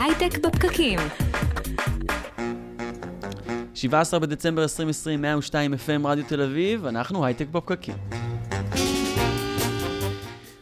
[0.00, 0.98] הייטק בפקקים.
[3.74, 7.94] 17 בדצמבר 2020, 102 FM רדיו תל אביב, אנחנו הייטק בפקקים.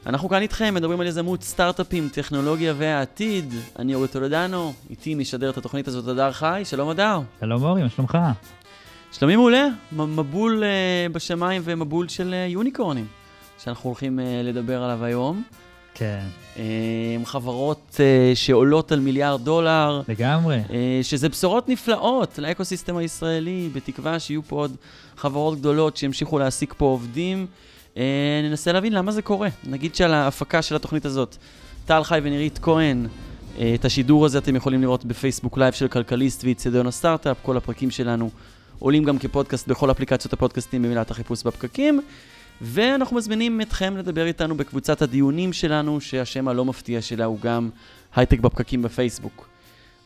[0.07, 3.55] אנחנו כאן איתכם, מדברים על יזמות, סטארט-אפים, טכנולוגיה והעתיד.
[3.79, 7.21] אני אורי טולדנו, איתי משדר את התוכנית הזאת הדר חי, שלום הדר.
[7.41, 8.19] שלום אורי, מה שלומך?
[9.13, 13.07] שלומי מעולה, מבול uh, בשמיים ומבול של uh, יוניקורנים,
[13.59, 15.43] שאנחנו הולכים uh, לדבר עליו היום.
[15.99, 16.21] כן.
[16.57, 16.59] אה,
[17.25, 20.03] חברות אה, שעולות על מיליארד דולר.
[20.09, 20.61] לגמרי.
[20.69, 24.77] אה, שזה בשורות נפלאות לאקוסיסטם הישראלי, בתקווה שיהיו פה עוד
[25.17, 27.47] חברות גדולות שימשיכו להעסיק פה עובדים.
[27.95, 27.99] אה,
[28.43, 29.49] ננסה להבין למה זה קורה.
[29.65, 31.37] נגיד שעל ההפקה של התוכנית הזאת,
[31.87, 33.07] טל חי ונירית כהן,
[33.75, 38.31] את השידור הזה אתם יכולים לראות בפייסבוק לייב של כלכליסט ואיצטדיון הסטארט-אפ, כל הפרקים שלנו
[38.79, 42.01] עולים גם כפודקאסט בכל אפליקציות הפודקאסטים במילת החיפוש בפקקים.
[42.61, 47.71] ואנחנו מזמינים אתכם לדבר איתנו בקבוצת הדיונים שלנו, שהשם הלא מפתיע שלה הוא גם
[48.15, 49.49] הייטק בפקקים בפייסבוק.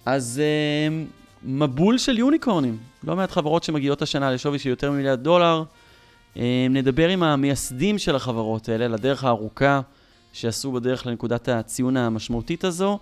[0.07, 5.65] אז uh, מבול של יוניקורנים, לא מעט חברות שמגיעות השנה לשווי של יותר ממיליארד דולר.
[6.35, 6.39] Uh,
[6.71, 9.81] נדבר עם המייסדים של החברות האלה, לדרך הארוכה
[10.33, 12.99] שעשו בדרך לנקודת הציון המשמעותית הזו,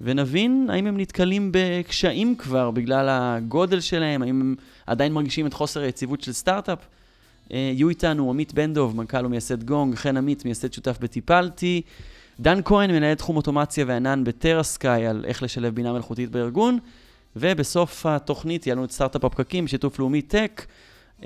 [0.00, 4.54] ונבין האם הם נתקלים בקשיים כבר בגלל הגודל שלהם, האם הם
[4.86, 6.78] עדיין מרגישים את חוסר היציבות של סטארט-אפ.
[7.50, 11.82] אה, יהיו איתנו עמית בן דב, מנכ"ל ומייסד גונג, חן עמית, מייסד שותף בטיפלתי,
[12.40, 16.78] דן כהן, מנהל תחום אוטומציה וענן בטרסקאי, על איך לשלב בינה מלאכותית בארגון,
[17.36, 20.66] ובסוף התוכנית יהיה לנו את סטארט-אפ הפקקים, שיתוף לאומי טק.
[21.20, 21.24] אה,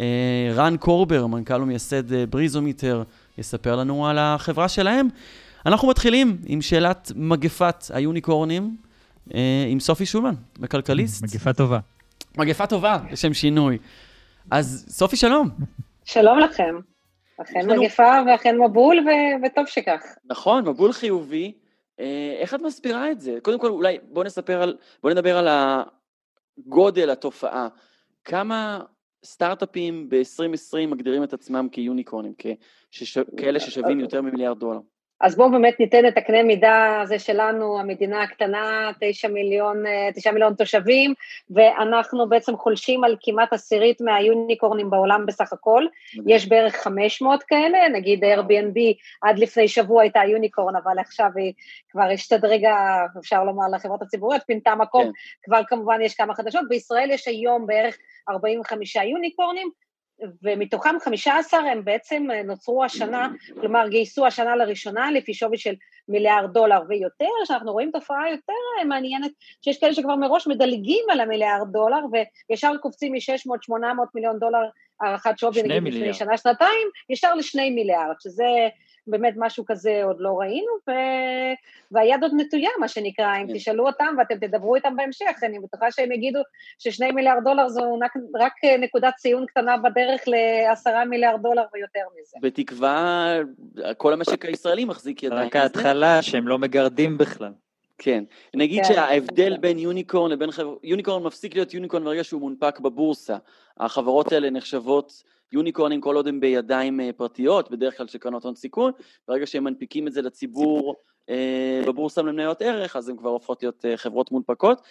[0.54, 3.02] רן קורבר, מנכ"ל ומייסד אה, בריזומיטר,
[3.38, 5.08] יספר לנו על החברה שלהם.
[5.66, 8.76] אנחנו מתחילים עם שאלת מגפת היוניקורנים,
[9.70, 11.22] עם סופי שולמן, בכלכליסט.
[11.22, 11.78] מגפה טובה.
[12.38, 13.78] מגפה טובה, לשם שינוי.
[14.50, 15.48] אז סופי, שלום.
[16.04, 16.76] שלום לכם.
[17.42, 17.82] אכן לנו...
[17.82, 20.02] מגפה ואכן מבול, ו- וטוב שכך.
[20.24, 21.52] נכון, מבול חיובי.
[22.40, 23.38] איך את מסבירה את זה?
[23.42, 25.48] קודם כל, אולי בוא נספר על, בוא נדבר על
[26.58, 27.68] הגודל התופעה.
[28.24, 28.80] כמה
[29.24, 32.32] סטארט-אפים ב-2020 מגדירים את עצמם כיוניקורנים,
[32.90, 33.18] כשש...
[33.36, 34.80] כאלה ששווים יותר ממיליארד דולר?
[35.24, 39.82] אז בואו באמת ניתן את הקנה מידה הזה שלנו, המדינה הקטנה, תשע מיליון,
[40.14, 41.14] תשעה מיליון תושבים,
[41.50, 45.84] ואנחנו בעצם חולשים על כמעט עשירית מהיוניקורנים בעולם בסך הכל.
[46.26, 48.78] יש בערך 500 כאלה, נגיד Airbnb
[49.22, 51.52] עד לפני שבוע הייתה יוניקורן, אבל עכשיו היא
[51.90, 55.10] כבר השתדרגה, אפשר לומר, לחברות הציבוריות, פינתה מקום, כן.
[55.42, 56.62] כבר כמובן יש כמה חדשות.
[56.68, 57.98] בישראל יש היום בערך
[58.28, 59.70] 45 יוניקורנים,
[60.42, 63.28] ומתוכם 15 הם בעצם נוצרו השנה,
[63.60, 65.74] כלומר גייסו השנה לראשונה לפי שווי של
[66.08, 68.52] מיליארד דולר ויותר, שאנחנו רואים תופעה יותר
[68.88, 69.30] מעניינת,
[69.62, 72.00] שיש כאלה שכבר מראש מדלגים על המיליארד דולר
[72.50, 73.74] וישר קופצים מ-600-800
[74.14, 74.62] מיליון דולר
[75.00, 78.44] הערכת שווי, נגיד לפני שנה-שנתיים, ישר לשני מיליארד, שזה
[79.06, 80.92] באמת משהו כזה עוד לא ראינו, ו...
[81.90, 83.54] והיד עוד נטויה, מה שנקרא, אם כן.
[83.54, 86.40] תשאלו אותם ואתם תדברו איתם בהמשך, אני בטוחה שהם יגידו
[86.78, 92.36] ששני מיליארד דולר זו רק, רק נקודת ציון קטנה בדרך לעשרה מיליארד דולר ויותר מזה.
[92.42, 93.36] בתקווה,
[93.96, 95.46] כל המשק הישראלי מחזיק ידיים.
[95.46, 97.52] רק ההתחלה, שהם לא מגרדים בכלל.
[97.98, 98.24] כן.
[98.54, 98.94] נגיד כן.
[98.94, 103.36] שההבדל בין יוניקורן לבין חברות, יוניקורן מפסיק להיות יוניקורן ברגע שהוא מונפק בבורסה.
[103.80, 105.22] החברות האלה נחשבות
[105.54, 108.92] יוניקורנים כל עוד הם בידיים אה, פרטיות, בדרך כלל של קרנות הון סיכון,
[109.28, 110.94] ברגע שהם מנפיקים את זה לציבור
[111.30, 114.82] אה, בבורסה למניות ערך, אז הן כבר הופכות להיות אה, חברות מונפקות.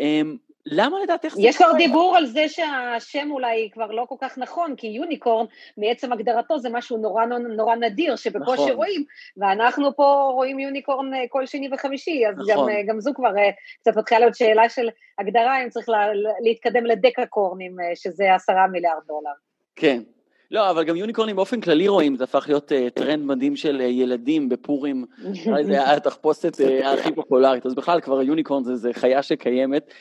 [0.00, 0.20] אה,
[0.66, 4.76] למה לדעתך זה יש כבר דיבור על זה שהשם אולי כבר לא כל כך נכון,
[4.76, 5.46] כי יוניקורן,
[5.76, 7.24] מעצם הגדרתו זה משהו נורא
[7.56, 8.70] נורא נדיר, שבקושי נכון.
[8.70, 9.04] רואים,
[9.36, 12.70] ואנחנו פה רואים יוניקורן כל שני וחמישי, אז נכון.
[12.70, 13.32] גם, גם זו כבר
[13.80, 16.06] קצת מתחילה להיות שאלה של הגדרה, אם צריך לה,
[16.40, 19.51] להתקדם לדקקורנים, שזה עשרה מיליארד דולר.
[19.76, 20.02] כן.
[20.50, 23.82] לא, אבל גם יוניקורנים באופן כללי רואים, זה הפך להיות uh, טרנד מדהים של uh,
[23.82, 25.04] ילדים בפורים,
[25.66, 29.92] זה התחפושת uh, הכי פופולרית, אז בכלל כבר יוניקורן זה, זה חיה שקיימת.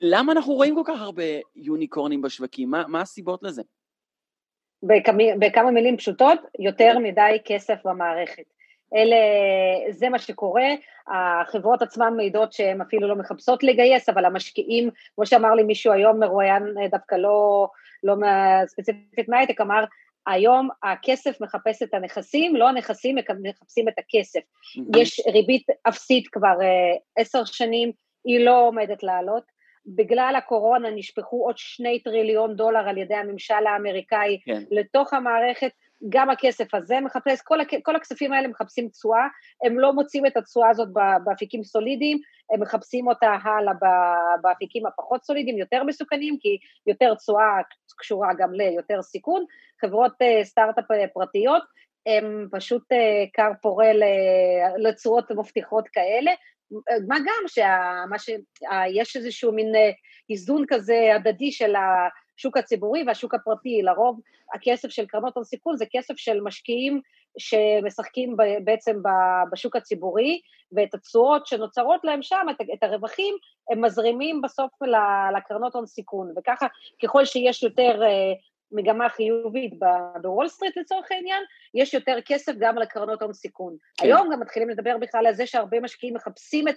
[0.00, 1.22] למה אנחנו רואים כל כך הרבה
[1.56, 2.70] יוניקורנים בשווקים?
[2.70, 3.62] מה, מה הסיבות לזה?
[4.82, 8.44] בכמה, בכמה מילים פשוטות, יותר מדי כסף במערכת.
[8.94, 9.16] אלה,
[9.90, 10.66] זה מה שקורה,
[11.08, 16.20] החברות עצמן מעידות שהן אפילו לא מחפשות לגייס, אבל המשקיעים, כמו שאמר לי מישהו היום,
[16.20, 17.68] מרואיין דווקא לא,
[18.04, 18.14] לא
[18.66, 19.84] ספציפית מהייטק, אמר,
[20.26, 24.40] היום הכסף מחפש את הנכסים, לא הנכסים מחפשים את הכסף.
[24.40, 24.98] Mm-hmm.
[24.98, 26.58] יש ריבית אפסית כבר
[27.16, 27.92] עשר uh, שנים,
[28.24, 29.44] היא לא עומדת לעלות.
[29.86, 34.62] בגלל הקורונה נשפכו עוד שני טריליון דולר על ידי הממשל האמריקאי כן.
[34.70, 35.70] לתוך המערכת,
[36.08, 39.26] גם הכסף הזה מחפש, כל, הכ, כל הכספים האלה מחפשים תשואה,
[39.64, 40.88] הם לא מוצאים את התשואה הזאת
[41.24, 42.18] באפיקים סולידיים,
[42.54, 43.74] הם מחפשים אותה הלאה
[44.42, 47.60] באפיקים הפחות סולידיים, יותר מסוכנים, כי יותר תשואה
[47.98, 49.44] קשורה גם ליותר סיכון.
[49.80, 51.62] חברות uh, סטארט-אפ אה, פרטיות,
[52.06, 53.90] הם פשוט uh, כר פורה
[54.78, 56.32] לתשואות מבטיחות כאלה,
[57.08, 57.66] מה גם
[58.18, 59.72] שיש איזשהו מין
[60.30, 61.74] איזון כזה הדדי של
[62.38, 64.20] השוק הציבורי והשוק הפרטי, לרוב
[64.54, 67.00] הכסף של קרנות הון סיכון זה כסף של משקיעים
[67.38, 68.96] שמשחקים בעצם
[69.52, 70.40] בשוק הציבורי,
[70.72, 73.34] ואת התשואות שנוצרות להם שם, את הרווחים,
[73.70, 74.72] הם מזרימים בסוף
[75.36, 76.66] לקרנות הון סיכון, וככה
[77.02, 78.02] ככל שיש יותר
[78.72, 79.74] מגמה חיובית
[80.22, 81.42] בוול סטריט לצורך העניין,
[81.74, 83.76] יש יותר כסף גם לקרנות הון סיכון.
[83.96, 84.06] כן.
[84.06, 86.76] היום גם מתחילים לדבר בכלל על זה שהרבה משקיעים מחפשים את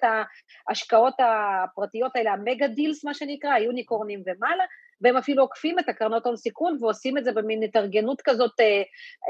[0.69, 4.63] ההשקעות הפרטיות האלה, ה mega deals מה שנקרא, היוניקורנים ומעלה,
[5.01, 8.59] והם אפילו עוקפים את הקרנות הון סיכון ועושים את זה במין התארגנות כזאת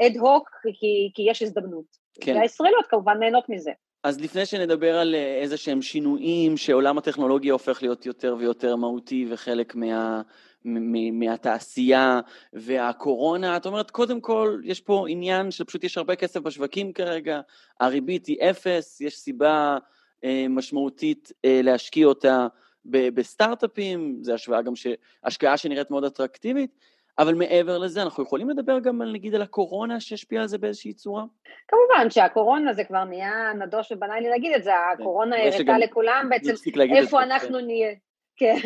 [0.02, 0.50] ad uh, hoc,
[0.80, 1.84] כי, כי יש הזדמנות.
[2.20, 2.36] כן.
[2.36, 3.70] והישראליות כמובן נהנות מזה.
[4.04, 9.26] אז לפני שנדבר על אה, איזה שהם שינויים, שעולם הטכנולוגיה הופך להיות יותר ויותר מהותי
[9.30, 10.22] וחלק מה...
[11.12, 12.20] מהתעשייה
[12.52, 17.40] והקורונה, את אומרת, קודם כל, יש פה עניין שפשוט יש הרבה כסף בשווקים כרגע,
[17.80, 19.78] הריבית היא אפס, יש סיבה
[20.24, 22.46] אה, משמעותית אה, להשקיע אותה
[22.88, 24.86] בסטארט-אפים, זו השוואה גם, ש...
[25.24, 26.70] השקעה שנראית מאוד אטרקטיבית,
[27.18, 30.92] אבל מעבר לזה, אנחנו יכולים לדבר גם על, נגיד, על הקורונה שהשפיעה על זה באיזושהי
[30.92, 31.24] צורה?
[31.68, 35.02] כמובן שהקורונה זה כבר נהיה נדוש ובנאלי להגיד את זה, כן.
[35.02, 36.52] הקורונה הראתה לכולם בעצם
[36.96, 37.94] איפה אנחנו נהיה.
[38.38, 38.56] כן,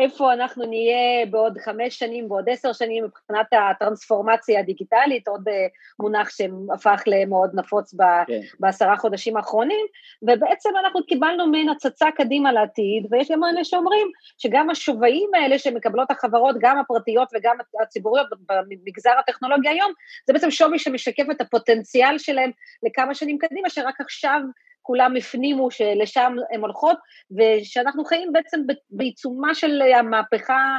[0.00, 5.66] איפה אנחנו נהיה בעוד חמש שנים, בעוד עשר שנים מבחינת הטרנספורמציה הדיגיטלית, עוד אה,
[6.00, 7.94] מונח שהפך למאוד נפוץ
[8.26, 8.40] כן.
[8.60, 9.86] בעשרה חודשים האחרונים,
[10.22, 14.08] ובעצם אנחנו קיבלנו מעין הצצה קדימה לעתיד, ויש גם אלה שאומרים
[14.38, 19.92] שגם השווים האלה שמקבלות החברות, גם הפרטיות וגם הציבוריות במגזר הטכנולוגיה היום,
[20.26, 22.50] זה בעצם שווי שמשקף את הפוטנציאל שלהם
[22.82, 24.40] לכמה שנים קדימה, שרק עכשיו
[24.86, 26.96] כולם הפנימו שלשם הן הולכות,
[27.30, 28.60] ושאנחנו חיים בעצם
[28.90, 30.78] בעיצומה של המהפכה,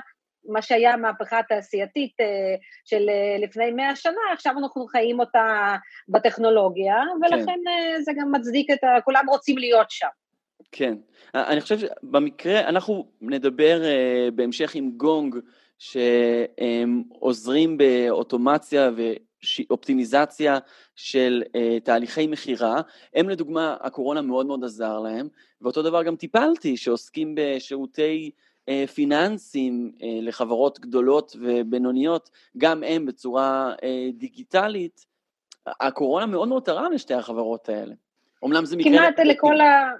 [0.50, 2.25] מה שהיה המהפכה התעשייתית אה,
[2.86, 5.75] של אה, לפני מאה שנה, עכשיו אנחנו חיים אותה
[6.09, 8.01] בטכנולוגיה, ולכן כן.
[8.01, 9.01] זה גם מצדיק את ה...
[9.01, 10.07] כולם רוצים להיות שם.
[10.71, 10.95] כן.
[11.36, 13.81] אני חושב שבמקרה, אנחנו נדבר
[14.36, 15.36] בהמשך עם גונג,
[15.80, 18.92] שהם עוזרים באוטומציה
[19.69, 20.57] אופטימיזציה
[20.95, 22.81] של uh, תהליכי מכירה,
[23.13, 25.27] הם לדוגמה, הקורונה מאוד מאוד עזר להם,
[25.61, 28.31] ואותו דבר גם טיפלתי, שעוסקים בשירותי
[28.69, 35.05] uh, פיננסים uh, לחברות גדולות ובינוניות, גם הם בצורה uh, דיגיטלית,
[35.67, 37.93] הקורונה מאוד מאוד תרם לשתי החברות האלה.
[38.43, 38.91] אומנם זה מקרה...
[38.91, 39.91] כמעט לכל, ה...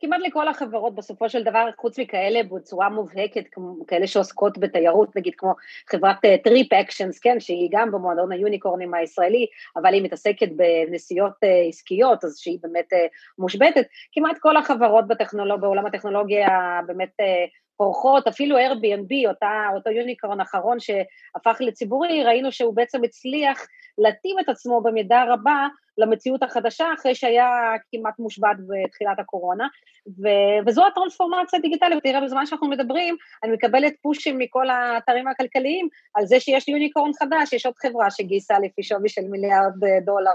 [0.00, 3.44] כמעט לכל החברות בסופו של דבר, חוץ מכאלה בצורה מובהקת,
[3.86, 5.54] כאלה שעוסקות בתיירות, נגיד כמו
[5.90, 9.46] חברת טריפ uh, אקשנס, כן, שהיא גם במועדון היוניקורנים הישראלי,
[9.76, 12.96] אבל היא מתעסקת בנסיעות uh, עסקיות, אז שהיא באמת uh,
[13.38, 13.86] מושבתת.
[14.12, 15.60] כמעט כל החברות בטכנולוג...
[15.60, 22.74] בעולם הטכנולוגיה באמת uh, פורחות, אפילו Airbnb, אותה, אותו יוניקורן האחרון שהפך לציבורי, ראינו שהוא
[22.74, 23.66] בעצם הצליח
[23.98, 25.66] להתאים את עצמו במידה רבה
[25.98, 27.48] למציאות החדשה, אחרי שהיה
[27.92, 29.66] כמעט מושבת בתחילת הקורונה,
[30.08, 36.26] ו- וזו הטרנספורמציה הדיגיטלית, תראה, בזמן שאנחנו מדברים, אני מקבלת פושים מכל האתרים הכלכליים על
[36.26, 40.34] זה שיש יוניקורן חדש, יש עוד חברה שגייסה לפי שווי של מיליארד אה, דולר.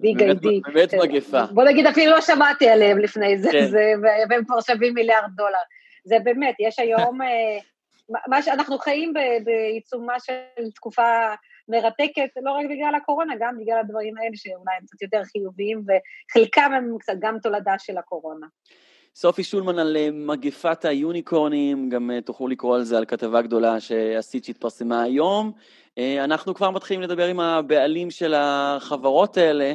[0.00, 0.60] ביג איי-די.
[0.72, 1.42] באמת מגפה.
[1.50, 3.66] בוא נגיד, אפילו לא שמעתי עליהם לפני זה, כן.
[3.66, 3.92] זה
[4.30, 5.58] והם כבר שווים מיליארד דולר.
[6.04, 7.58] זה באמת, יש היום, אה,
[8.26, 9.12] מה שאנחנו חיים
[9.44, 11.34] בעיצומה של תקופה
[11.68, 16.72] מרתקת, לא רק בגלל הקורונה, גם בגלל הדברים האלה שאולי הם קצת יותר חיוביים, וחלקם
[16.72, 18.46] הם קצת גם תולדה של הקורונה.
[19.14, 23.80] סופי שולמן על אה, מגפת היוניקורנים, גם אה, תוכלו לקרוא על זה, על כתבה גדולה
[23.80, 25.52] שעשית שהתפרסמה היום.
[26.24, 29.72] אנחנו כבר מתחילים לדבר עם הבעלים של החברות האלה,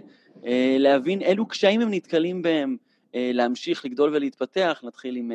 [0.80, 2.78] להבין אילו קשיים הם נתקלים בהם,
[3.14, 4.82] להמשיך לגדול ולהתפתח.
[4.84, 5.32] נתחיל עם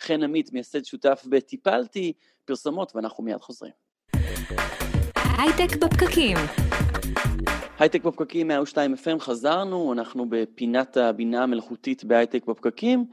[0.00, 2.12] חן עמית, מייסד שותף בטיפלתי,
[2.44, 3.72] פרסומות, ואנחנו מיד חוזרים.
[5.38, 6.36] הייטק בפקקים.
[7.78, 13.04] הייטק בפקקים 102 FM, חזרנו, אנחנו בפינת הבינה המלאכותית בהייטק בפקקים,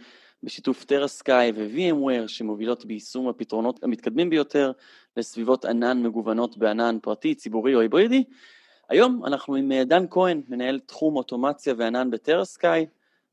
[0.44, 4.72] בשיתוף טרסקאי ו-VMware שמובילות ביישום הפתרונות המתקדמים ביותר
[5.18, 8.24] לסביבות ענן מגוונות בענן פרטי, ציבורי או היברידי.
[8.90, 12.86] היום אנחנו עם אה, דן כהן, מנהל תחום אוטומציה וענן בטרסקאי.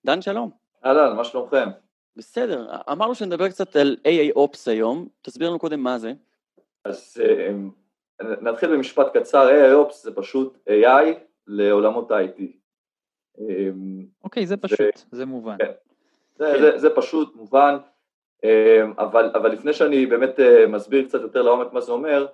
[0.07, 0.51] דן, שלום.
[0.85, 1.69] אהלן, מה שלומכם?
[2.21, 6.13] בסדר, אמרנו שנדבר קצת על AA Ops היום, תסביר לנו קודם מה זה.
[6.85, 7.53] אז אה,
[8.41, 11.15] נתחיל במשפט קצר, AA Ops זה פשוט AI
[11.47, 12.43] לעולמות ה-IT.
[14.25, 14.81] אוקיי, זה פשוט,
[15.13, 15.17] ו...
[15.17, 15.57] זה מובן.
[15.59, 15.71] כן.
[16.37, 16.61] זה, כן.
[16.61, 17.77] זה, זה פשוט, מובן,
[18.45, 22.27] אמ, אבל, אבל לפני שאני באמת אה, מסביר קצת יותר לעומק מה זה אומר,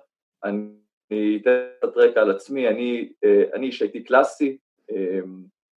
[0.43, 4.57] אני אתן קצת רקע על עצמי, אני, אה, אני איש IT קלאסי,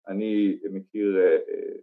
[0.07, 1.17] אני מכיר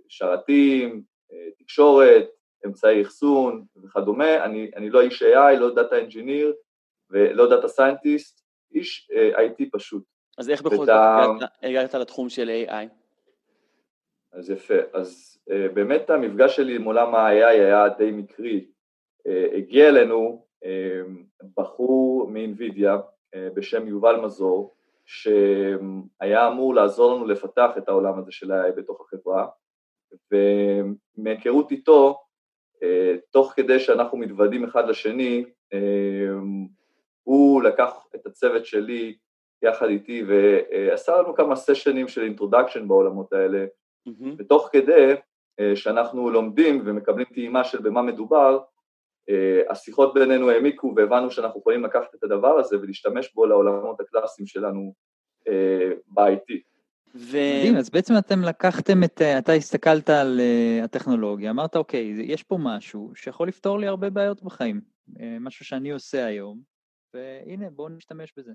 [0.09, 1.14] שרתים,
[1.59, 2.31] תקשורת,
[2.67, 6.55] אמצעי אחסון וכדומה, אני, אני לא איש AI, לא data engineer
[7.11, 10.03] ולא data scientist, איש uh, IT פשוט.
[10.39, 10.89] אז איך בכל זאת
[11.63, 12.89] הגעת לתחום של AI?
[14.33, 14.75] אז יפה.
[14.93, 18.67] אז uh, באמת המפגש שלי עם עולם ה-AI היה די מקרי.
[19.29, 20.67] Uh, הגיע אלינו uh,
[21.57, 24.75] בחור מאנבידיה uh, בשם יובל מזור,
[25.07, 29.47] שהיה אמור לעזור לנו לפתח את העולם הזה של ה-AI בתוך החברה,
[30.33, 32.21] ומהיכרות איתו,
[32.75, 35.45] uh, תוך כדי שאנחנו מתוודעים אחד לשני,
[35.75, 35.77] uh,
[37.23, 39.17] הוא לקח את הצוות שלי
[39.63, 43.65] יחד איתי ועשה לנו כמה סשנים של introduction בעולמות האלה,
[44.09, 44.35] mm-hmm.
[44.39, 45.15] ותוך כדי
[45.61, 48.59] אה, שאנחנו לומדים ומקבלים טעימה של במה מדובר,
[49.31, 54.47] אה, השיחות בינינו העמיקו והבנו שאנחנו יכולים לקחת את הדבר הזה ולהשתמש בו לעולמות הקלאסיים
[54.47, 54.95] שלנו
[55.49, 56.74] אה, ב-IT.
[57.15, 57.37] ו...
[57.37, 60.41] מדהים, אז בעצם אתם לקחתם את, אתה הסתכלת על
[60.85, 64.81] הטכנולוגיה, אמרת אוקיי, יש פה משהו שיכול לפתור לי הרבה בעיות בחיים,
[65.41, 66.61] משהו שאני עושה היום,
[67.15, 68.53] והנה בואו נשתמש בזה.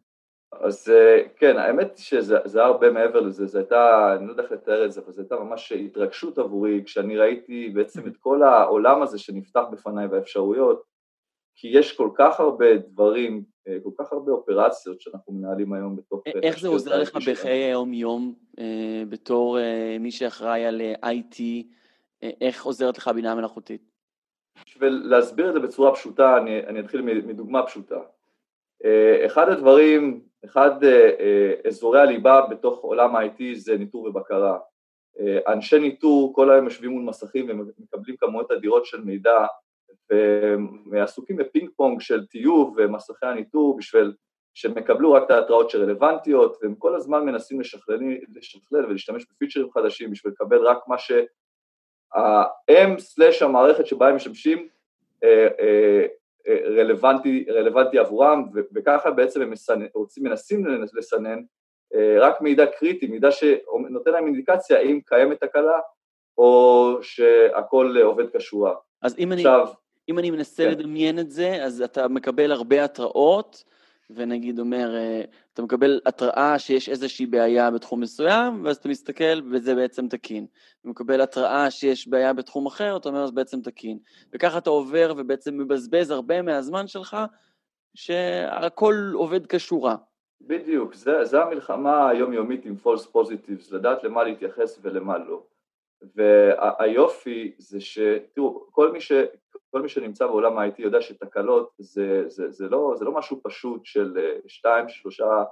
[0.52, 4.86] אז אה, כן, האמת שזה הרבה מעבר לזה, זו הייתה, אני לא יודע איך לתאר
[4.86, 9.20] את זה, אבל זו הייתה ממש התרגשות עבורי כשאני ראיתי בעצם את כל העולם הזה
[9.20, 10.84] שנפתח בפניי והאפשרויות,
[11.62, 16.24] כי יש כל כך הרבה דברים, אה, כל כך הרבה אופרציות שאנחנו מנהלים היום בתוך...
[16.44, 19.58] איך זה עוזר לך בחיי היום-יום, אה, בתור
[20.00, 21.42] מי שאחראי על IT,
[22.22, 23.82] איך עוזרת לך בינה מלאכותית?
[24.66, 28.00] בשביל להסביר את זה בצורה פשוטה, אני, אני אתחיל מדוגמה פשוטה.
[29.26, 34.58] אחד הדברים אחד אה, אה, אזורי הליבה בתוך עולם ה-IT זה ניטור ובקרה.
[35.20, 39.46] אה, אנשי ניטור כל היום יושבים מול מסכים ומקבלים כמויות אדירות של מידע
[40.92, 44.14] ועסוקים בפינג פונג של טיוב ומסכי הניטור בשביל
[44.54, 48.00] שהם יקבלו רק את ההתראות שרלוונטיות והם כל הזמן מנסים לשכלל,
[48.36, 54.68] לשכלל ולהשתמש בפיצ'רים חדשים בשביל לקבל רק מה שה-M/המערכת שבה הם משמשים
[56.48, 58.44] רלוונטי, רלוונטי עבורם,
[58.76, 59.54] וככה בעצם הם.
[59.94, 61.40] רוצים, מנסים לסנן
[61.96, 65.80] אה, רק מידע קריטי, מידע שנותן להם אינדיקציה האם קיימת תקלה
[66.38, 68.76] או שהכל עובד כשורה.
[69.02, 69.74] אז אם, עכשיו, אני,
[70.10, 70.72] אם אני מנסה כן.
[70.72, 73.64] לדמיין את זה, אז אתה מקבל הרבה התראות,
[74.10, 75.22] ונגיד אומר, אה,
[75.54, 80.46] אתה מקבל התראה שיש איזושהי בעיה בתחום מסוים, ואז אתה מסתכל וזה בעצם תקין.
[80.82, 83.98] אתה מקבל התראה שיש בעיה בתחום אחר, אתה אומר, זה בעצם תקין.
[84.34, 87.18] וככה אתה עובר ובעצם מבזבז הרבה מהזמן שלך,
[87.96, 89.96] שהכל עובד כשורה.
[90.42, 95.44] בדיוק, זה, זה המלחמה היומיומית עם false positives, לדעת למה להתייחס ולמה לא.
[96.16, 98.00] והיופי זה ש...
[98.34, 99.12] תראו, כל מי, ש...
[99.72, 103.86] כל מי שנמצא בעולם ה-IT יודע שתקלות זה, זה, זה, לא, זה לא משהו פשוט
[103.86, 105.44] של אה, שתיים, שלושה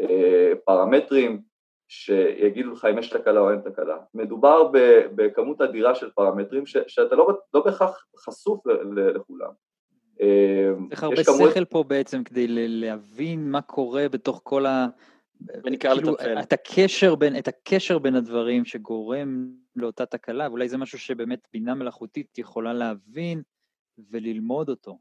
[0.00, 1.42] אה, פרמטרים
[1.88, 3.96] שיגידו לך אם יש תקלה או אין תקלה.
[4.14, 4.70] מדובר
[5.14, 8.66] בכמות אדירה של פרמטרים ש, שאתה לא, לא בהכרח חשוף
[8.96, 9.50] לכולם.
[10.20, 11.50] אה, צריך הרבה כמות...
[11.50, 14.86] שכל פה בעצם כדי להבין מה קורה בתוך כל ה...
[15.64, 16.40] ונקרא כאילו, לטפל.
[16.40, 21.74] את הקשר, בין, את הקשר בין הדברים שגורם לאותה תקלה, ואולי זה משהו שבאמת בינה
[21.74, 23.42] מלאכותית יכולה להבין
[24.10, 24.98] וללמוד אותו.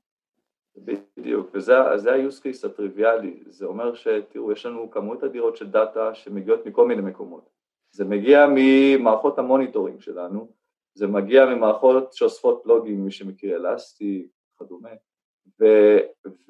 [0.77, 6.65] בדיוק, וזה ה-use case הטריוויאלי, זה אומר שתראו, יש לנו כמות אדירות של דאטה שמגיעות
[6.65, 7.49] מכל מיני מקומות.
[7.91, 10.51] זה מגיע ממערכות ה monitoring שלנו,
[10.93, 14.89] זה מגיע ממערכות שאוספות לוגים, מי שמכיר אלסטי וכדומה,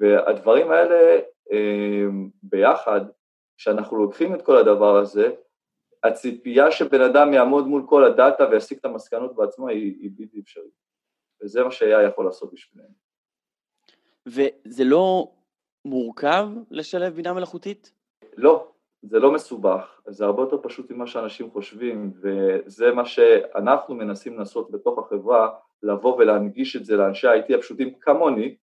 [0.00, 1.20] והדברים האלה
[1.52, 2.06] אה,
[2.42, 3.00] ביחד
[3.58, 5.34] כשאנחנו לוקחים את כל הדבר הזה,
[6.04, 10.72] הציפייה שבן אדם יעמוד מול כל הדאטה ויסיק את המסקנות בעצמו היא, היא בלתי אפשרית.
[11.42, 12.94] וזה מה שהיה יכול לעשות בשבילנו.
[14.26, 15.32] וזה לא
[15.84, 17.92] מורכב לשלב בינה מלאכותית?
[18.36, 18.72] לא,
[19.02, 24.70] זה לא מסובך, זה הרבה יותר פשוט ממה שאנשים חושבים, וזה מה שאנחנו מנסים לעשות
[24.70, 25.50] בתוך החברה,
[25.82, 28.56] לבוא ולהנגיש את זה לאנשי ה-IT הפשוטים כמוני,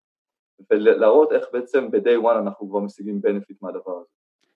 [0.71, 4.14] ולהראות איך בעצם ב-day one אנחנו כבר משיגים benefit מהדבר הזה.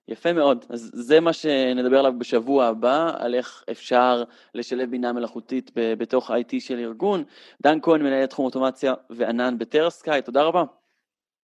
[0.09, 0.65] יפה מאוד.
[0.69, 4.23] אז זה מה שנדבר עליו בשבוע הבא, על איך אפשר
[4.55, 7.23] לשלב בינה מלאכותית בתוך IT של ארגון.
[7.61, 10.63] דן כהן, מנהל תחום אוטומציה וענן בטרהסקיי, תודה רבה.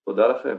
[0.05, 0.55] תודה לכם.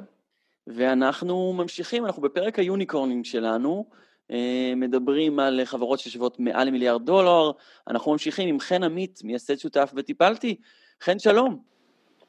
[0.66, 3.84] ואנחנו ממשיכים, אנחנו בפרק היוניקורנים שלנו,
[4.30, 7.50] אה, מדברים על חברות ששוות מעל למיליארד דולר,
[7.88, 10.56] אנחנו ממשיכים עם חן עמית, מייסד שותף וטיפלתי.
[11.02, 11.58] חן, שלום.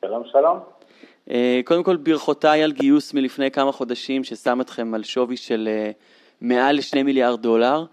[0.02, 0.77] שלום, שלום.
[1.32, 5.92] אה, קודם כל ברכותיי על גיוס מלפני כמה חודשים ששם אתכם על שווי של אה,
[6.42, 7.84] מעל לשני מיליארד דולר.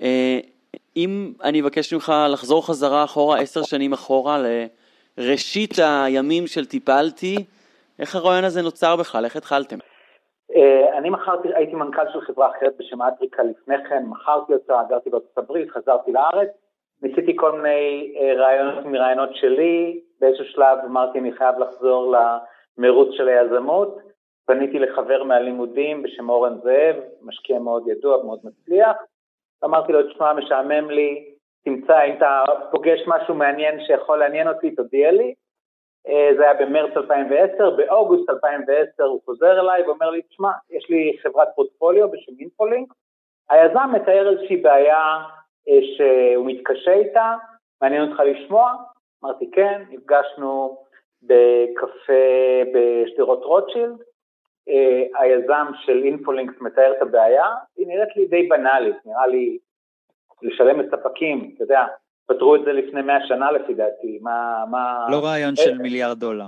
[0.00, 0.38] אה,
[0.96, 4.38] אם אני אבקש ממך לחזור חזרה אחורה, עשר שנים אחורה,
[5.18, 5.70] לראשית
[6.04, 7.36] הימים של טיפלתי,
[7.98, 9.24] איך הרעיון הזה נוצר בכלל?
[9.24, 9.76] איך התחלתם?
[10.98, 15.38] אני מכרתי, הייתי מנכ"ל של חברה אחרת בשם אטריקה לפני כן, מכרתי אותה, גרתי בארצות
[15.38, 16.48] הברית, חזרתי לארץ,
[17.02, 22.14] ניסיתי כל מיני רעיונות מרעיונות שלי, באיזשהו שלב אמרתי אני חייב לחזור
[22.78, 23.98] מרוץ של היזמות,
[24.46, 28.96] פניתי לחבר מהלימודים בשם אורן זאב, משקיע מאוד ידוע, מאוד מצליח,
[29.64, 35.12] אמרתי לו, תשמע, משעמם לי, תמצא, אם אתה פוגש משהו מעניין שיכול לעניין אותי, תודיע
[35.12, 35.34] לי.
[36.08, 41.16] אה, זה היה במרץ 2010, באוגוסט 2010 הוא חוזר אליי ואומר לי, תשמע, יש לי
[41.22, 42.94] חברת פורטפוליו בשם אינפולינק,
[43.50, 45.18] היזם מתאר איזושהי בעיה
[45.68, 47.34] אה, שהוא מתקשה איתה,
[47.82, 48.74] מעניין אותך לשמוע?
[49.24, 50.83] אמרתי כן, נפגשנו
[51.26, 52.22] בקפה
[52.74, 53.96] בשדרות רוטשילד,
[54.68, 59.58] אה, היזם של אינפולינקס מתאר את הבעיה, היא נראית לי די בנאלית, נראה לי
[60.42, 61.84] לשלם את ספקים, אתה יודע,
[62.26, 64.64] פתרו את זה לפני מאה שנה לפי דעתי, מה...
[64.70, 65.06] מה...
[65.10, 66.46] לא רעיון של מיליארד דולר.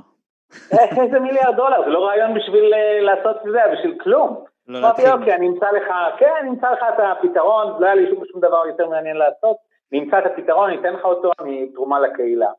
[1.02, 4.44] איזה מיליארד דולר, זה לא רעיון בשביל אה, לעשות את זה, בשביל כלום.
[4.68, 8.10] לא אמרתי, אוקיי, אני אמצא לך, כן, אני אמצא לך את הפתרון, לא היה לי
[8.10, 9.56] שום, שום דבר יותר מעניין לעשות,
[9.92, 12.50] אני אמצא את הפתרון, אני אתן לך אותו, אני תרומה לקהילה.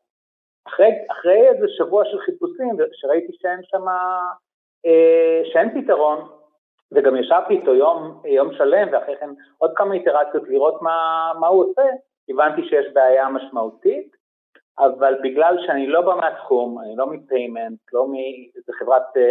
[0.77, 3.88] אחרי, אחרי איזה שבוע של חיפושים, שראיתי שאין שם,
[4.86, 6.27] אה, שאין פתרון,
[6.91, 11.63] וגם ישבתי איתו יום, יום שלם, ואחרי כן עוד כמה איטרציות לראות מה, מה הוא
[11.63, 11.81] עושה,
[12.29, 14.15] הבנתי שיש בעיה משמעותית,
[14.79, 19.24] אבל בגלל שאני לא בא מהתחום, אני לא מפיימנט, לא מאיזה חברת אה,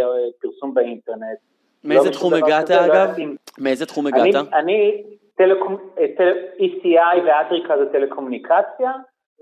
[0.42, 1.38] פרסום באינטרנט.
[1.84, 3.16] מאיזה לא תחום הגעת לא אגב?
[3.58, 4.34] מאיזה תחום הגעת?
[4.34, 5.02] אני, אני
[5.36, 8.92] טלקום, אה, טל, ECI ואטריקה זה telecommunication,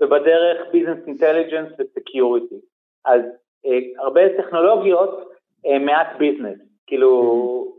[0.01, 2.55] ובדרך business intelligence ו security.
[3.05, 3.21] אז
[3.65, 5.31] אה, הרבה טכנולוגיות,
[5.65, 7.11] אה, מעט business, כאילו,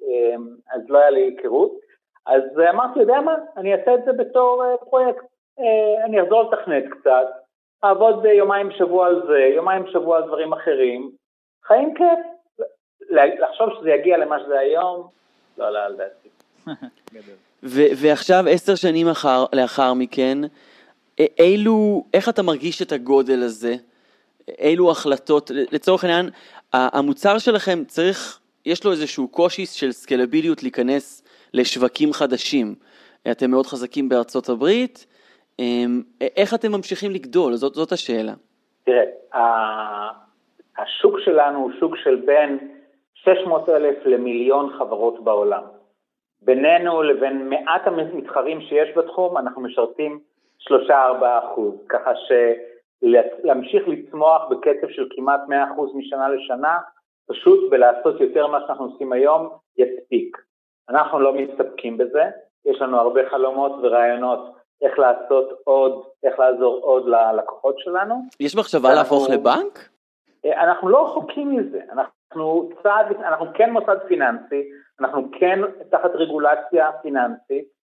[0.02, 0.37] אה,
[0.75, 1.73] אז לא היה לי היכרות.
[2.26, 5.25] אז אמרתי, יודע מה, אני אעשה את זה בתור אה, פרויקט.
[5.58, 7.26] אה, אני אחזור לתכנת קצת,
[7.85, 11.11] אעבוד יומיים בשבוע על זה, יומיים בשבוע על דברים אחרים,
[11.64, 12.18] חיים כיף.
[13.11, 15.08] לחשוב שזה יגיע למה שזה היום,
[15.58, 16.28] לא עלה על דעתי.
[18.02, 20.38] ועכשיו, עשר שנים אחר, לאחר מכן,
[21.38, 23.75] אילו, איך אתה מרגיש את הגודל הזה?
[24.58, 26.30] אילו החלטות, לצורך העניין,
[26.73, 31.23] המוצר שלכם צריך, יש לו איזשהו קושי של סקלביליות להיכנס
[31.54, 32.75] לשווקים חדשים.
[33.30, 35.06] אתם מאוד חזקים בארצות הברית,
[35.58, 36.02] אמ,
[36.37, 37.54] איך אתם ממשיכים לגדול?
[37.54, 38.32] זאת, זאת השאלה.
[38.85, 39.04] תראה,
[40.78, 42.58] השוק שלנו הוא שוק של בין
[43.14, 45.62] 600 אלף למיליון חברות בעולם.
[46.43, 50.21] בינינו לבין מעט המתחרים שיש בתחום, אנחנו משרתים
[50.69, 50.73] 3-4
[51.45, 56.79] אחוז, ככה שלהמשיך לצמוח בקצב של כמעט 100 אחוז משנה לשנה,
[57.29, 59.49] פשוט בלעשות יותר ממה שאנחנו עושים היום,
[59.79, 60.37] יספיק.
[60.89, 62.25] אנחנו לא מסתפקים בזה,
[62.65, 68.15] יש לנו הרבה חלומות ורעיונות איך לעשות עוד, איך לעזור עוד ללקוחות שלנו.
[68.41, 69.89] יש מחשבה להפוך לבנק?
[70.45, 74.63] אה, אנחנו לא רחוקים מזה, אנחנו צעד, אנחנו כן מוסד פיננסי,
[75.00, 77.75] אנחנו כן תחת רגולציה פיננסית,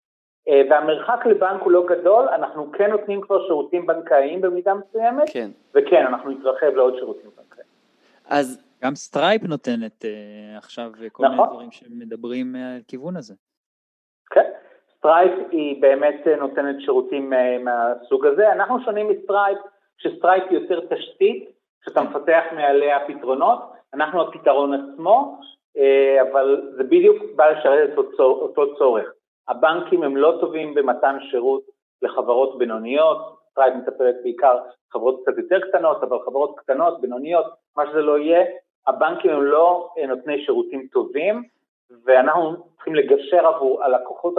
[0.47, 5.49] והמרחק לבנק הוא לא גדול, אנחנו כן נותנים כבר שירותים בנקאיים במידה מסוימת, כן.
[5.75, 7.67] וכן, אנחנו נתרחב לעוד שירותים בנקאיים.
[8.29, 11.37] אז גם סטרייפ נותנת uh, עכשיו כל נכון.
[11.37, 13.33] מיני דברים שמדברים על הכיוון הזה.
[14.31, 14.51] כן,
[14.97, 18.51] סטרייפ היא באמת נותנת שירותים uh, מהסוג הזה.
[18.51, 19.57] אנחנו שונים מסטרייפ,
[19.97, 21.49] שסטרייפ היא יותר תשתית,
[21.85, 22.07] שאתה כן.
[22.07, 23.59] מפתח מעליה פתרונות,
[23.93, 25.39] אנחנו הפתרון עצמו,
[25.77, 25.81] uh,
[26.31, 29.13] אבל זה בדיוק בא לשרת את אותו, אותו צורך.
[29.47, 31.63] הבנקים הם לא טובים במתן שירות
[32.01, 33.17] לחברות בינוניות,
[33.51, 34.57] סטרייפ מטפלת בעיקר
[34.93, 37.45] חברות קצת יותר קטנות, אבל חברות קטנות, בינוניות,
[37.77, 38.45] מה שזה לא יהיה,
[38.87, 41.43] הבנקים הם לא נותני שירותים טובים,
[42.05, 44.35] ואנחנו צריכים לגשר עבור הלקוחות,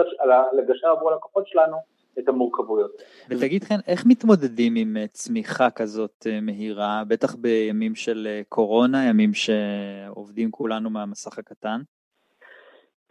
[0.53, 1.77] לגשר עבור הלקוחות שלנו
[2.19, 2.91] את המורכבויות.
[3.29, 9.09] ותגיד חן, איך מתמודדים עם אה, צמיחה כזאת אה, מהירה, בטח בימים של אה, קורונה,
[9.09, 11.81] ימים שעובדים כולנו מהמסך הקטן?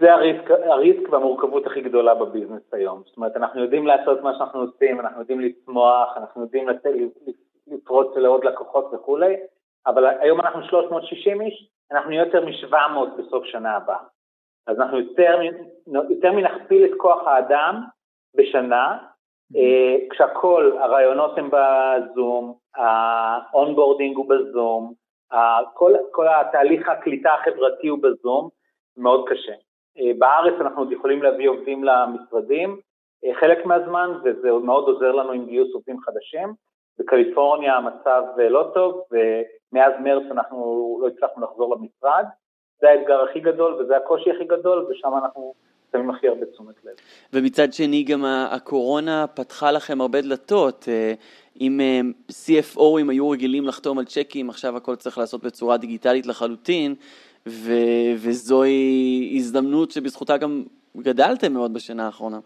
[0.05, 3.03] זה הריסק, הריסק והמורכבות הכי גדולה בביזנס היום.
[3.07, 6.69] זאת אומרת, אנחנו יודעים לעשות מה שאנחנו עושים, אנחנו יודעים לצמוח, אנחנו יודעים
[7.67, 9.37] לפרוץ לעוד לקוחות וכולי,
[9.87, 12.75] אבל היום אנחנו 360 איש, אנחנו יותר מ-700
[13.19, 13.99] בסוף שנה הבאה.
[14.67, 15.41] אז אנחנו יותר,
[16.11, 17.83] יותר מלהכפיל את כוח האדם
[18.37, 18.99] בשנה,
[19.57, 24.93] אה, כשהכול, הראיונות הם בזום, ה onboarding הוא בזום,
[25.75, 28.49] כל, כל התהליך הקליטה החברתי הוא בזום,
[28.97, 29.53] מאוד קשה.
[29.99, 32.81] אה, בארץ אנחנו עוד יכולים להביא עובדים למשרדים
[33.25, 36.55] אה, חלק מהזמן, וזה מאוד עוזר לנו עם גיוס עובדים חדשים.
[36.99, 42.25] בקליפורניה המצב לא טוב, ומאז מרץ אנחנו לא הצלחנו לחזור למשרד.
[42.81, 45.55] זה האתגר הכי גדול וזה הקושי הכי גדול, ושם אנחנו
[45.93, 46.93] שמים הכי הרבה תשומת לב.
[47.33, 50.89] ומצד שני גם הקורונה פתחה לכם הרבה דלתות.
[50.89, 51.13] אה,
[51.61, 51.81] אם
[52.31, 56.95] CFOים היו רגילים לחתום על צ'קים, עכשיו הכל צריך לעשות בצורה דיגיטלית לחלוטין.
[57.49, 60.63] ו- וזוהי הזדמנות שבזכותה גם
[60.97, 62.39] גדלתם מאוד בשנה האחרונה.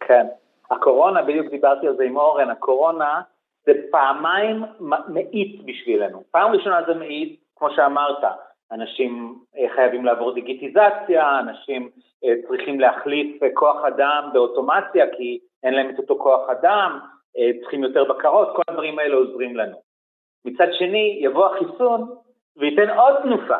[0.00, 0.26] כן,
[0.70, 3.20] הקורונה, בדיוק דיברתי על זה עם אורן, הקורונה
[3.66, 4.64] זה פעמיים
[5.08, 6.22] מאיץ בשבילנו.
[6.30, 8.24] פעם ראשונה זה מאיץ, כמו שאמרת,
[8.72, 11.90] אנשים אה, חייבים לעבור דיגיטיזציה, אנשים
[12.24, 16.98] אה, צריכים להחליף אה, כוח אדם באוטומציה כי אין להם את אותו כוח אדם,
[17.60, 19.76] צריכים יותר בקרות, כל הדברים האלה עוזרים לנו.
[20.44, 22.14] מצד שני, יבוא החיסון
[22.56, 23.56] וייתן עוד תנופה.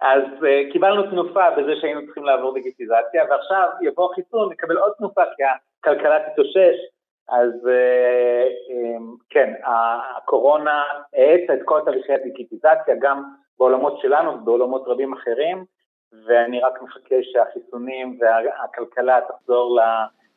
[0.00, 5.22] אז uh, קיבלנו תנופה בזה שהיינו צריכים לעבור דיגיטיזציה, ועכשיו יבוא החיסון, נקבל עוד תנופה
[5.36, 6.76] כי הכלכלה תתאושש,
[7.28, 10.82] אז uh, um, כן, הקורונה
[11.14, 13.24] האצה את כל תהליכי הדיגיטיזציה, גם
[13.58, 15.64] בעולמות שלנו ובעולמות רבים אחרים,
[16.26, 19.80] ואני רק מחכה שהחיסונים והכלכלה תחזור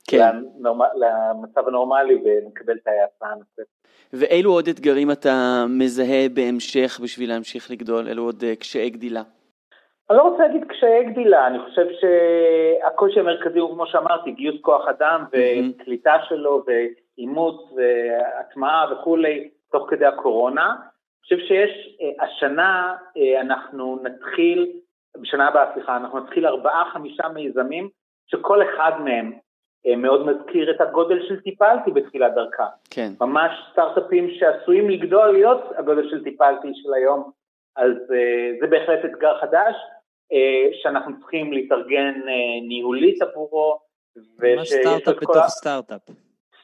[0.08, 0.36] כן.
[0.60, 0.82] לנורמ...
[0.96, 3.78] למצב הנורמלי ונקבל את ההאצה הנוספת.
[4.14, 8.08] ואילו עוד אתגרים אתה מזהה בהמשך בשביל להמשיך לגדול?
[8.08, 9.24] אילו עוד אה, קשיי גדילה?
[10.10, 14.88] אני לא רוצה להגיד קשיי גדילה, אני חושב שהקושי המרכזי הוא, כמו שאמרתי, גיוס כוח
[14.88, 20.66] אדם וקליטה שלו ואימוץ והטמעה וכולי, תוך כדי הקורונה.
[20.66, 24.72] אני חושב שיש, אה, השנה אה, אנחנו נתחיל,
[25.22, 27.90] בשנה הבאה, סליחה, אנחנו נתחיל ארבעה-חמישה מיזמים,
[28.28, 29.34] שכל אחד מהם
[29.88, 32.68] אה, מאוד מזכיר את הגודל של טיפלתי בתחילת דרכה.
[32.90, 33.10] כן.
[33.22, 37.32] ממש סטארט-אפים שעשויים לגדול להיות הגודל של טיפלתי של היום,
[37.76, 37.92] אז
[38.60, 39.76] זה בהחלט אתגר חדש,
[40.82, 43.80] שאנחנו צריכים להתארגן uh, ניהולית עבורו.
[44.40, 46.02] ממש סטארט-אפ בתוך סטארט-אפ.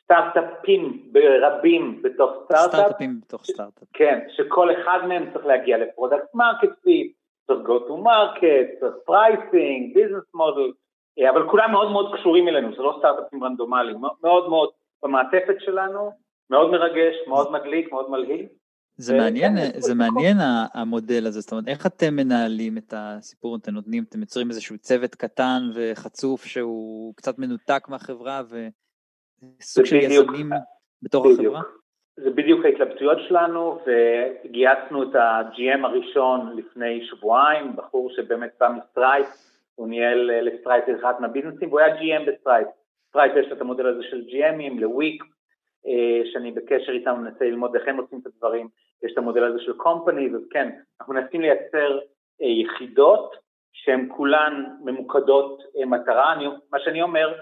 [0.04, 2.70] סטארט-אפים רבים בתוך סטארט-אפ.
[2.70, 3.88] סטארט-אפים בתוך סטארט-אפ.
[3.94, 7.14] כן, שכל אחד מהם צריך להגיע ל product market fit,
[7.48, 10.72] צריך go to market, צריך pricing, business model,
[11.20, 14.70] אה, אבל כולם מאוד מאוד קשורים אלינו, זה לא סטארט-אפים רנדומליים, מאוד מאוד
[15.04, 16.12] במעטפת שלנו,
[16.50, 18.48] מאוד מרגש, מאוד מדליק, מאוד מלהיב.
[18.98, 20.38] זה מעניין, זה מעניין
[20.74, 25.16] המודל הזה, זאת אומרת, איך אתם מנהלים את הסיפור, אתם נותנים, אתם יוצרים איזשהו צוות
[25.16, 30.50] קטן וחצוף שהוא קצת מנותק מהחברה וסוג של יזמים
[31.02, 31.40] בתוך בדיוק.
[31.40, 31.62] החברה?
[32.16, 39.28] זה בדיוק ההתלבטויות שלנו, וגייסנו את ה-GM הראשון לפני שבועיים, בחור שבאמת בא מסטרייט,
[39.76, 42.68] הוא ניהל אה, ל Stripe אחד מהביזנסים, והוא היה GM ב Stripe.
[43.10, 45.24] Stripe יש את המודל הזה של GMים, לוויק,
[45.88, 48.68] אה, שאני בקשר איתם, מנסה ללמוד איך הם עושים את הדברים,
[49.04, 52.00] יש את המודל הזה של company, אז כן, אנחנו מנסים לייצר
[52.42, 53.36] אה, יחידות
[53.74, 57.34] שהן כולן ממוקדות מטרה, אני, מה שאני אומר,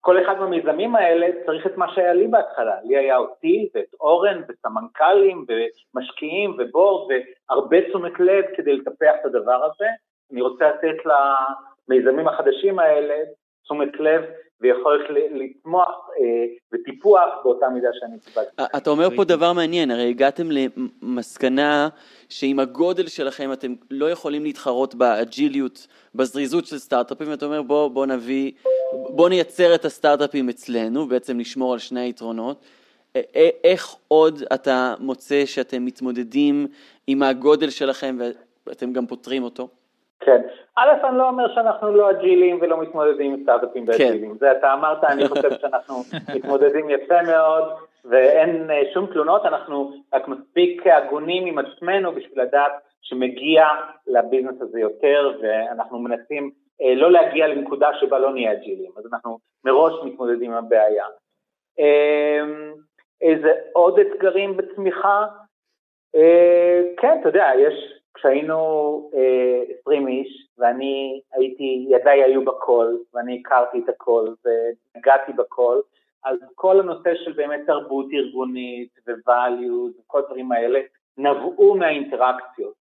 [0.00, 4.42] כל אחד מהמיזמים האלה צריך את מה שהיה לי בהתחלה, לי היה אותי ואת אורן
[4.48, 7.12] וסמנכ"לים ומשקיעים ו board
[7.50, 9.86] והרבה תשומת לב כדי לטפח את הדבר הזה,
[10.32, 10.96] אני רוצה לתת
[11.88, 13.14] למיזמים החדשים האלה
[13.62, 14.24] תשומת לב
[14.60, 18.62] ויכולת לצמוח אה, וטיפוח באותה מידה שאני קיבלתי.
[18.76, 21.88] אתה אומר פה דבר מעניין, הרי הגעתם למסקנה
[22.28, 28.06] שעם הגודל שלכם אתם לא יכולים להתחרות באג'יליות, בזריזות של סטארט-אפים, ואתה אומר בוא, בוא
[28.06, 28.52] נביא,
[28.92, 32.64] בוא נייצר את הסטארט-אפים אצלנו, בעצם לשמור על שני היתרונות.
[33.64, 36.66] איך עוד אתה מוצא שאתם מתמודדים
[37.06, 38.18] עם הגודל שלכם
[38.66, 39.68] ואתם גם פותרים אותו?
[40.20, 40.40] כן.
[40.76, 44.32] א', אני לא אומר שאנחנו לא אג'ילים ולא מתמודדים עם סטארט-אפים באג'ילים.
[44.32, 44.38] כן.
[44.38, 45.94] זה אתה אמרת, אני חושב שאנחנו
[46.36, 47.64] מתמודדים יפה מאוד,
[48.04, 53.66] ואין אה, שום תלונות, אנחנו רק מספיק הגונים עם עצמנו בשביל לדעת שמגיע
[54.06, 56.50] לביזנס הזה יותר, ואנחנו מנסים
[56.82, 61.06] אה, לא להגיע לנקודה שבה לא נהיה אג'ילים, אז אנחנו מראש מתמודדים עם הבעיה.
[61.80, 62.44] אה,
[63.20, 65.26] איזה עוד אתגרים בצמיחה?
[66.14, 73.40] אה, כן, אתה יודע, יש כשהיינו אה, 20 איש, ואני הייתי, ידיי היו בכל, ואני
[73.40, 75.80] הכרתי את הכל, ונגעתי בכל,
[76.24, 80.80] אז כל הנושא של באמת תרבות ארגונית ו-values וכל הדברים האלה,
[81.18, 82.74] נבעו מהאינטראקציות.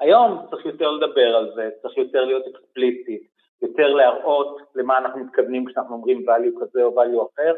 [0.00, 3.22] היום צריך יותר לדבר על זה, צריך יותר להיות אקספליסטית,
[3.62, 7.54] יותר להראות למה אנחנו מתכוונים כשאנחנו אומרים value כזה או value אחר,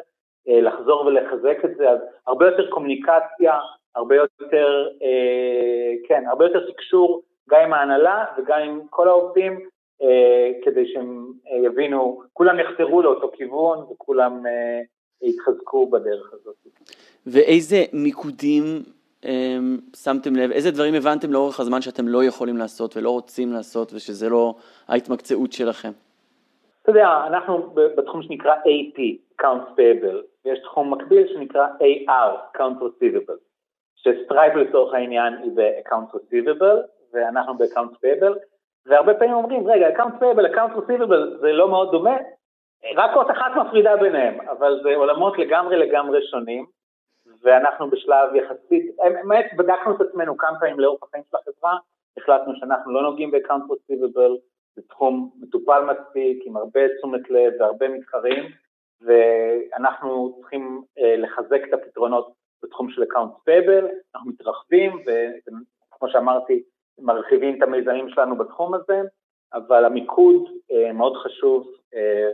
[0.49, 3.59] אה, לחזור ולחזק את זה, אז הרבה יותר קומוניקציה,
[3.97, 9.69] הרבה יותר, אה, כן, הרבה יותר תקשור גם עם ההנהלה וגם עם כל העובדים,
[10.03, 14.81] אה, כדי שהם אה, יבינו, כולם יחזרו לאותו כיוון וכולם אה,
[15.23, 16.57] יתחזקו בדרך הזאת.
[17.27, 18.65] ואיזה מיקודים
[19.25, 19.59] אה,
[19.97, 24.29] שמתם לב, איזה דברים הבנתם לאורך הזמן שאתם לא יכולים לעשות ולא רוצים לעשות ושזה
[24.29, 24.55] לא
[24.89, 25.91] ההתמקצעות שלכם?
[26.83, 29.01] אתה יודע, אנחנו בתחום שנקרא AP,
[29.41, 33.54] Accounts Payable, ויש תחום מקביל שנקרא AR, Accounts Receivable.
[34.05, 36.79] ש Stripe לצורך העניין היא ב-accounts receivable
[37.13, 38.39] ואנחנו ב-accounts payable
[38.87, 42.17] והרבה פעמים אומרים רגע accounts payable, accounts receivable זה לא מאוד דומה.
[42.97, 46.67] רק אות אחת מפרידה ביניהם אבל זה עולמות לגמרי לגמרי שונים
[47.43, 51.79] ואנחנו בשלב יחסית, באמת בדקנו את עצמנו כמה פעמים לאורך החיים של החברה
[52.19, 54.39] החלטנו שאנחנו לא נוגעים ב-accounts receivable
[54.77, 58.45] זה תחום מטופל מספיק עם הרבה תשומת לב והרבה מתחרים
[59.01, 62.33] ואנחנו צריכים אה, לחזק את הפתרונות
[62.65, 64.93] בתחום של accounts payable, אנחנו מתרחבים
[65.91, 66.63] וכמו שאמרתי,
[66.99, 69.01] מרחיבים את המיזמים שלנו בתחום הזה,
[69.55, 72.29] אבל המיקוד אה, מאוד חשוב אה,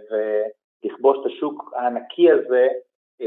[0.84, 2.68] ולכבוש את השוק הענקי הזה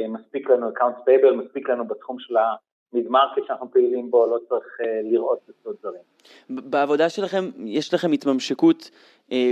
[0.10, 4.40] מספיק לנו account payable, מספיק לנו בתחום של ה mid market שאנחנו פעילים בו, לא
[4.50, 6.02] צריך לראות לעשות דברים.
[6.50, 8.90] בעבודה שלכם, יש לכם התממשקות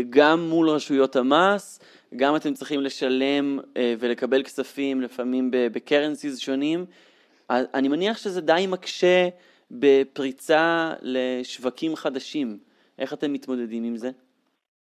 [0.10, 1.80] גם מול רשויות המס,
[2.16, 3.60] גם אתם צריכים לשלם
[4.00, 6.86] ולקבל כספים לפעמים ב currencies שונים.
[7.74, 9.30] אני מניח שזה די מקשה
[9.72, 12.58] בפריצה לשווקים חדשים.
[13.00, 14.10] איך אתם מתמודדים עם זה?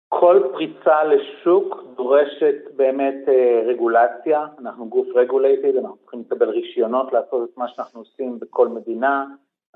[0.08, 7.50] כל פריצה לשוק דורשת באמת אה, רגולציה, אנחנו גוף regulated, אנחנו צריכים לקבל רישיונות לעשות
[7.50, 9.26] את מה שאנחנו עושים בכל מדינה,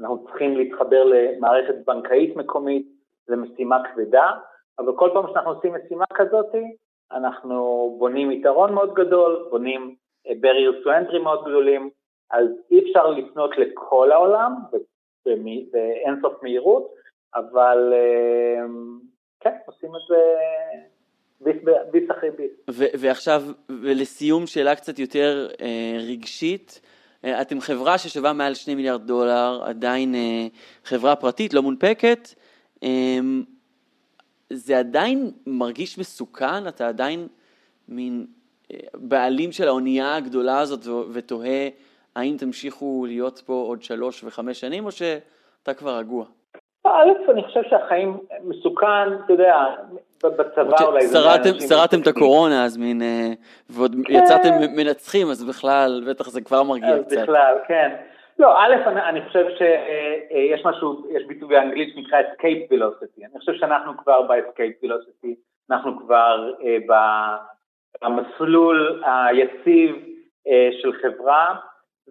[0.00, 2.86] אנחנו צריכים להתחבר למערכת בנקאית מקומית,
[3.28, 4.30] זו משימה כבדה,
[4.78, 6.54] אבל כל פעם שאנחנו עושים משימה כזאת,
[7.12, 7.56] אנחנו
[7.98, 9.94] בונים יתרון מאוד גדול, בונים
[10.26, 11.90] barriers to entry מאוד גדולים,
[12.30, 14.54] אז אי אפשר לפנות לכל העולם
[15.72, 16.94] באינסוף מהירות,
[17.34, 18.64] אבל אה,
[19.40, 20.16] כן, עושים את זה
[21.90, 22.78] ביס אחרי ביס.
[23.00, 23.42] ועכשיו,
[23.82, 26.80] ולסיום, שאלה קצת יותר אה, רגשית.
[27.24, 30.46] אה, אתם חברה ששווה מעל 2 מיליארד דולר, עדיין אה,
[30.84, 32.28] חברה פרטית, לא מונפקת.
[34.50, 36.68] זה עדיין מרגיש מסוכן?
[36.68, 37.28] אתה עדיין
[37.88, 38.26] מין
[38.94, 40.80] בעלים של האונייה הגדולה הזאת
[41.12, 41.68] ותוהה
[42.16, 46.24] האם תמשיכו להיות פה עוד שלוש וחמש שנים, או שאתה כבר רגוע?
[46.86, 49.56] א', אני חושב שהחיים מסוכן, אתה יודע,
[50.22, 51.68] בצבא אולי זה...
[51.68, 53.02] שרדתם את הקורונה, אז מין...
[53.02, 53.32] אה,
[53.70, 54.12] ועוד כן.
[54.12, 57.22] יצאתם מנצחים, אז בכלל, בטח זה כבר מרגיע קצת.
[57.22, 57.96] בכלל, כן.
[58.38, 63.24] לא, א', אני חושב שיש משהו, יש ביטוי באנגלית שנקרא escape velocity.
[63.30, 65.34] אני חושב שאנחנו כבר ב-escape velocity,
[65.70, 66.76] אנחנו כבר אה,
[68.02, 69.96] במסלול היציב
[70.48, 71.54] אה, של חברה.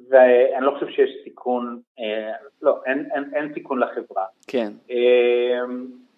[0.09, 4.25] ואני לא חושב שיש סיכון, אה, לא, אין, אין, אין סיכון לחברה.
[4.47, 4.71] כן.
[4.91, 5.65] אה,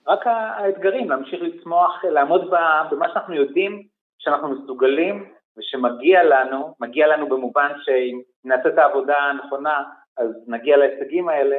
[0.07, 2.51] רק האתגרים, להמשיך לצמוח, לעמוד
[2.91, 3.83] במה שאנחנו יודעים
[4.19, 5.25] שאנחנו מסוגלים
[5.57, 9.83] ושמגיע לנו, מגיע לנו במובן שאם נעשה את העבודה הנכונה,
[10.17, 11.55] אז נגיע להישגים האלה,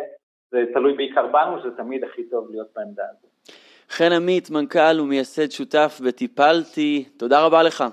[0.50, 3.50] זה תלוי בעיקר בנו, שזה תמיד הכי טוב להיות בעמדה הזאת.
[3.90, 7.85] חן עמית, מנכ"ל ומייסד שותף בטיפלתי, תודה רבה לך.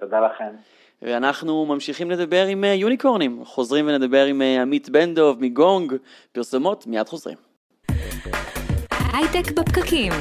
[0.00, 0.71] תודה לכם.
[1.02, 5.94] ואנחנו ממשיכים לדבר עם אה, יוניקורנים, חוזרים ונדבר עם אה, עמית בן דב מגונג,
[6.32, 7.36] פרסומות, מיד חוזרים.
[9.12, 10.12] הייטק בפקקים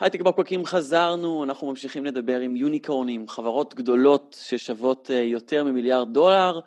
[0.00, 6.60] הייטק בפקקים חזרנו, אנחנו ממשיכים לדבר עם יוניקורנים, חברות גדולות ששוות אה, יותר ממיליארד דולר,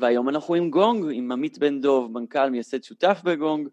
[0.00, 3.68] והיום אנחנו עם גונג, עם עמית בן דב, מנכ"ל מייסד שותף בגונג.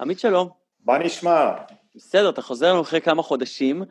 [0.00, 0.48] עמית שלום.
[0.86, 1.50] מה נשמע?
[1.94, 3.82] בסדר, אתה חוזר לנו אחרי כמה חודשים.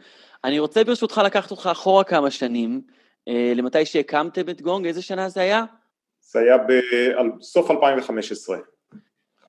[0.43, 2.81] אני רוצה ברשותך לקחת אותך אחורה כמה שנים,
[3.27, 5.63] אה, למתי שהקמתם את גונג, איזה שנה זה היה?
[6.21, 6.57] זה היה
[7.39, 8.57] בסוף 2015,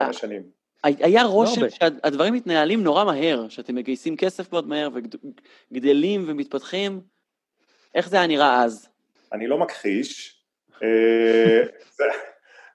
[0.03, 0.43] חמש שנים.
[0.83, 4.89] היה רושם לא שהדברים מתנהלים נורא מהר, שאתם מגייסים כסף מאוד מהר
[5.71, 7.01] וגדלים ומתפתחים.
[7.95, 8.89] איך זה היה נראה אז?
[9.33, 10.41] אני לא מכחיש.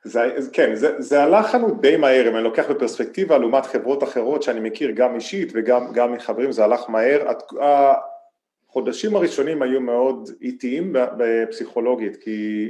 [0.05, 4.03] אה, זה, כן, זה, זה הלך לנו די מהר, אם אני לוקח בפרספקטיבה לעומת חברות
[4.03, 7.31] אחרות שאני מכיר גם אישית וגם מחברים, זה הלך מהר.
[8.69, 12.69] החודשים הראשונים היו מאוד איטיים בפסיכולוגית, כי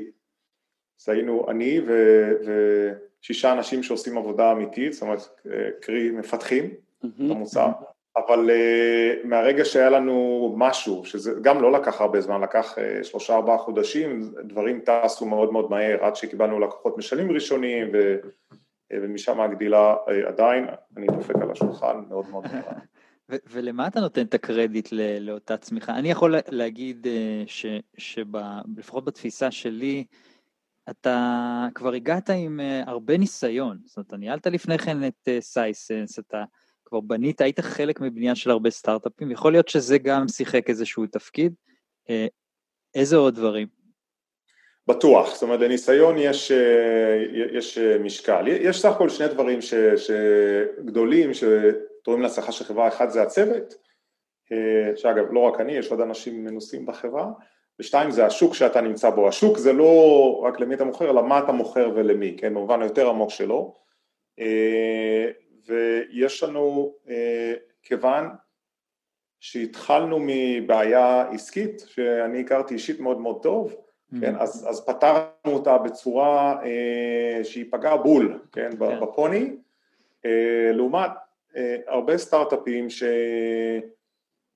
[0.97, 1.93] זה היינו אני ו,
[3.21, 5.19] ושישה אנשים שעושים עבודה אמיתית, זאת אומרת,
[5.81, 6.69] קרי מפתחים
[6.99, 7.67] את המוצר.
[8.17, 13.35] אבל uh, מהרגע שהיה לנו משהו, שזה גם לא לקח הרבה זמן, לקח uh, שלושה
[13.35, 18.17] ארבעה חודשים, דברים טסו מאוד מאוד מהר עד שקיבלנו לקוחות משנים ראשונים ו,
[18.53, 18.55] uh,
[18.93, 22.61] ומשם הגדילה uh, עדיין, אני דופק על השולחן מאוד מאוד מהר.
[23.51, 25.95] ולמה אתה נותן את הקרדיט לאותה צמיחה?
[25.95, 27.07] אני יכול להגיד
[27.97, 30.05] שלפחות בתפיסה שלי,
[30.89, 36.43] אתה כבר הגעת עם הרבה ניסיון, זאת אומרת, אתה ניהלת לפני כן את סייסנס, אתה
[36.95, 41.53] כבר בנית, היית חלק מבנייה של הרבה סטארט-אפים, יכול להיות שזה גם שיחק איזשהו תפקיד.
[42.09, 42.27] אה,
[42.95, 43.67] איזה עוד דברים?
[44.87, 48.47] בטוח, זאת אומרת לניסיון יש, אה, יש אה, משקל.
[48.47, 53.73] יש סך הכל שני דברים ש, שגדולים שתורמים להצלחה של חברה, אחד זה הצוות,
[54.95, 57.27] שאגב לא רק אני, יש עוד אנשים מנוסים בחברה,
[57.79, 61.39] ושתיים זה השוק שאתה נמצא בו, השוק זה לא רק למי אתה מוכר, אלא מה
[61.39, 63.73] אתה מוכר ולמי, כן, במובן היותר עמוק שלו,
[65.67, 68.25] ויש לנו, אה, כיוון
[69.39, 74.21] שהתחלנו מבעיה עסקית, שאני הכרתי אישית מאוד מאוד טוב, mm-hmm.
[74.21, 78.77] כן, אז, אז פתרנו אותה בצורה אה, שהיא פגעה בול, כן, yeah.
[78.77, 78.99] כן.
[78.99, 79.55] בפוני,
[80.25, 81.11] אה, לעומת
[81.55, 83.03] אה, הרבה סטארט-אפים ש...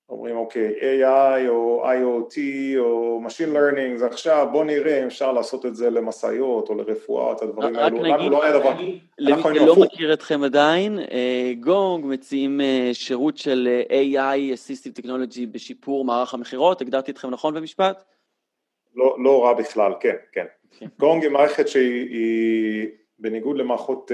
[0.09, 2.37] אומרים אוקיי, AI או IoT
[2.77, 7.31] או Machine Learning זה עכשיו, בוא נראה אם אפשר לעשות את זה למשאיות או לרפואה,
[7.31, 8.73] את הדברים האלו, לנו לא היה דבר,
[9.19, 14.01] למי שלא מכיר אתכם עדיין, אה, גונג מציעים אה, שירות של אה,
[14.33, 18.03] AI Assistive Technology בשיפור מערך המכירות, הגדרתי אתכם נכון במשפט?
[18.95, 20.45] לא, לא רע בכלל, כן, כן.
[20.79, 20.87] כן.
[20.99, 22.87] גונג היא מערכת שהיא
[23.19, 24.11] בניגוד למערכות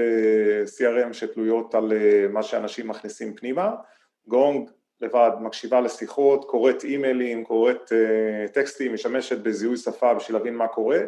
[0.78, 1.92] CRM שתלויות על
[2.30, 3.74] מה שאנשים מכניסים פנימה,
[4.28, 10.68] גונג לבד מקשיבה לשיחות, קוראת אימיילים, קוראת אה, טקסטים, משמשת בזיהוי שפה בשביל להבין מה
[10.68, 10.98] קורה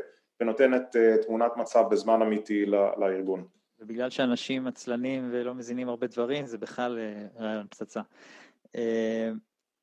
[0.40, 0.96] ונותנת
[1.26, 3.44] תמונת מצב בזמן אמיתי לארגון.
[3.80, 6.98] ובגלל שאנשים עצלנים ולא מזינים הרבה דברים, זה בכלל
[7.38, 8.00] רעיון פצצה.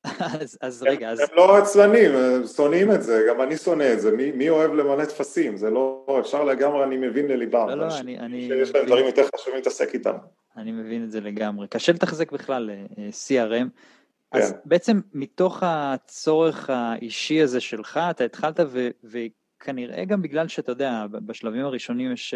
[0.40, 1.20] אז, אז הם, רגע, אז...
[1.20, 4.74] הם לא עצלנים, הם שונאים את זה, גם אני שונא את זה, מי, מי אוהב
[4.74, 5.56] למלא טפסים?
[5.56, 7.68] זה לא, אפשר לגמרי, אני מבין לליבם.
[7.68, 8.18] לא, לא, אני...
[8.18, 10.16] אני שיש להם דברים יותר חשובים להתעסק איתם.
[10.56, 11.68] אני מבין את זה לגמרי.
[11.68, 13.68] קשה לתחזק בכלל אה, CRM.
[14.32, 14.58] אז כן.
[14.64, 21.64] בעצם מתוך הצורך האישי הזה שלך, אתה התחלת, ו, וכנראה גם בגלל שאתה יודע, בשלבים
[21.64, 22.34] הראשונים יש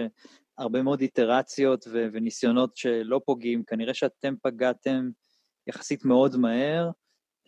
[0.59, 5.11] הרבה מאוד איטרציות ו, וניסיונות שלא פוגעים, כנראה שאתם פגעתם
[5.67, 6.91] יחסית מאוד מהר,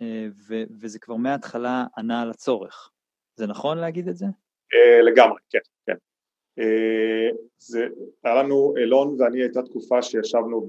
[0.02, 2.90] אה, ו- וזה כבר מההתחלה ענה על הצורך.
[3.36, 4.26] זה נכון להגיד את זה?
[4.74, 5.58] אה, לגמרי, כן,
[7.58, 7.88] זה,
[8.24, 10.66] היה לנו, אילון ואני הייתה תקופה שישבנו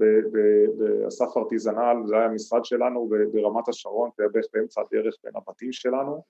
[0.78, 5.72] באסף ארטיזנל, זה היה המשרד שלנו ברמת השרון, זה היה בערך באמצע הדרך בין הבתים
[5.72, 6.22] שלנו,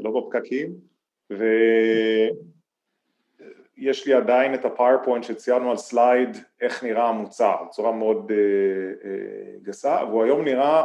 [0.00, 0.74] לא בפקקים,
[3.78, 8.32] ויש לי עדיין את ה PowerPoint שציינו על slide איך נראה המוצר, בצורה מאוד
[9.62, 10.82] גסה, והוא היום נראה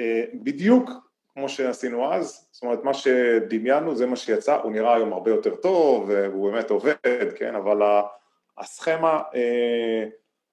[0.00, 0.90] אה, בדיוק
[1.34, 5.56] כמו שעשינו אז, זאת אומרת מה שדמיינו זה מה שיצא, הוא נראה היום הרבה יותר
[5.56, 7.82] טוב והוא באמת עובד, כן, אבל
[8.58, 10.04] הסכמה אה,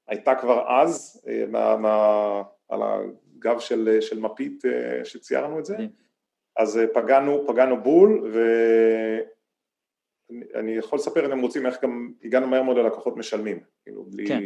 [0.07, 5.77] הייתה כבר אז, אה, מה, מה, על הגב של, של מפית אה, שציירנו את זה,
[5.77, 5.87] כן.
[6.57, 8.31] אז אה, פגענו, פגענו בול
[10.53, 14.27] ואני יכול לספר אם הם רוצים איך גם הגענו מהר מאוד ללקוחות משלמים, כאילו בלי...
[14.27, 14.41] כן,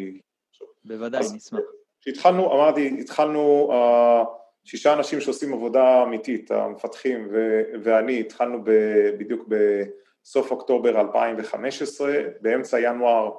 [0.85, 1.61] בוודאי, נשמח.
[2.01, 4.27] כשהתחלנו, אמרתי, התחלנו אה,
[4.65, 12.79] שישה אנשים שעושים עבודה אמיתית, המפתחים ו- ואני התחלנו ב- בדיוק בסוף אוקטובר 2015, באמצע
[12.79, 13.31] ינואר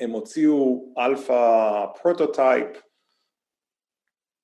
[0.00, 2.66] הם הוציאו alpha prototype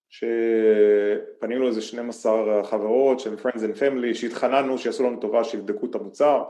[0.08, 6.44] שפנינו לאיזה 12 חברות של Friends and Family שהתחננו שיעשו לנו טובה שיבדקו את המוצר,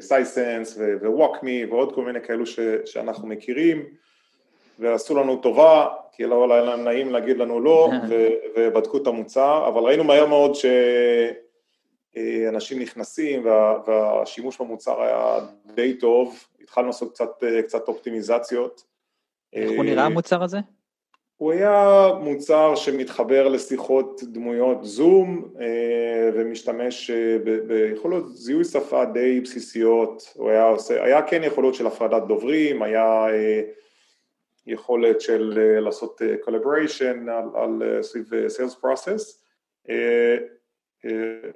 [0.00, 3.84] סייסנס ו-Walk ועוד כל מיני כאלו ש- שאנחנו מכירים
[4.78, 5.88] ועשו לנו טובה,
[6.20, 7.90] כי לא היה להם נעים להגיד לנו לא,
[8.56, 10.52] ובדקו את המוצר, אבל ראינו מהר מאוד
[12.14, 15.38] שאנשים נכנסים וה- והשימוש במוצר היה
[15.74, 18.84] די טוב, התחלנו לעשות קצת, קצת אופטימיזציות.
[19.52, 20.58] איך הוא נראה המוצר הזה?
[21.36, 30.32] הוא היה מוצר שמתחבר לשיחות דמויות זום אה, ומשתמש אה, ביכולות זיהוי שפה די בסיסיות,
[30.34, 33.60] הוא היה עושה, היה כן יכולות של הפרדת דוברים, היה אה,
[34.70, 39.40] יכולת של uh, לעשות uh, collaboration על, על uh, סביב sales process.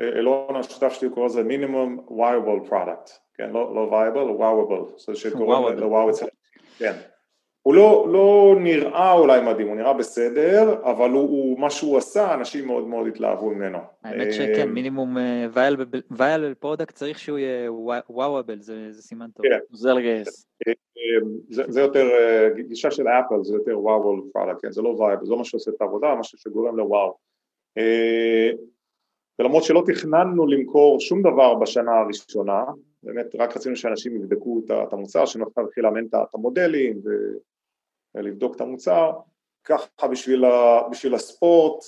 [0.00, 5.78] אלון השותף שלי קורא לזה minimum viable product, כן, לא, לא viable, wowable, זה שקוראים
[5.78, 6.26] ל-wow אצל...
[6.78, 6.92] כן.
[7.64, 12.34] הוא לא, לא נראה אולי מדהים, הוא נראה בסדר, אבל הוא, הוא, מה שהוא עשה,
[12.34, 13.78] אנשים מאוד מאוד התלהבו ממנו.
[14.02, 15.16] האמת שכן, minimum
[16.12, 17.72] viable product צריך שהוא יהיה
[18.08, 19.46] wowable, זה, זה סימן טוב.
[19.46, 19.58] כן.
[19.72, 20.46] זה לגייס.
[21.48, 22.06] זה, זה יותר,
[22.68, 24.72] גישה של אפל זה יותר wowable product, כן?
[24.72, 27.14] זה לא viable, זה לא מה שעושה את העבודה, משהו שגורם לוואו.
[29.38, 32.64] ולמרות שלא תכננו למכור שום דבר בשנה הראשונה,
[33.02, 37.00] באמת רק רצינו שאנשים יבדקו את המוצר, שנוכל להתחיל לאמן את המודלים
[38.14, 39.12] ולבדוק את המוצר,
[39.64, 40.44] ככה בשביל,
[40.90, 41.84] בשביל הספורט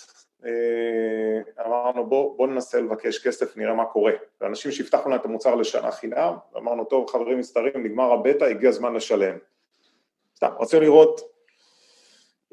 [0.47, 4.13] אה, אמרנו בוא, בוא ננסה לבקש כסף, נראה מה קורה.
[4.41, 8.95] ואנשים שהבטחנו להם את המוצר לשנה חינם, אמרנו טוב חברים מסתרים, נגמר הבטא, הגיע הזמן
[8.95, 9.37] לשלם.
[10.37, 11.21] סתם, רצינו לראות,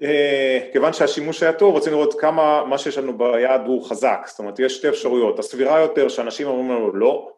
[0.02, 4.40] אה, כיוון שהשימוש היה טוב, רצינו לראות כמה מה שיש לנו ביד הוא חזק, זאת
[4.40, 7.33] אומרת יש שתי אפשרויות, הסבירה יותר שאנשים אומרים לנו לא,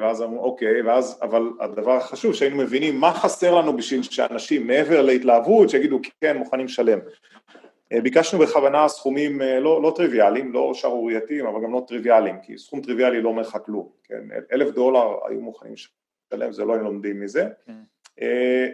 [0.00, 5.02] ואז אמרו אוקיי, ואז, אבל הדבר החשוב שהיינו מבינים מה חסר לנו בשביל שאנשים מעבר
[5.02, 6.98] להתלהבות שיגידו כן מוכנים לשלם
[7.92, 12.58] אה, ביקשנו בכוונה סכומים אה, לא, לא טריוויאליים, לא שערורייתיים, אבל גם לא טריוויאליים, כי
[12.58, 14.22] סכום טריוויאלי לא אומר לך כלום, כן?
[14.52, 15.74] אלף דולר היו מוכנים
[16.32, 17.48] לשלם, זה לא היינו לומדים מזה.
[17.66, 17.72] כן.
[18.20, 18.66] אה,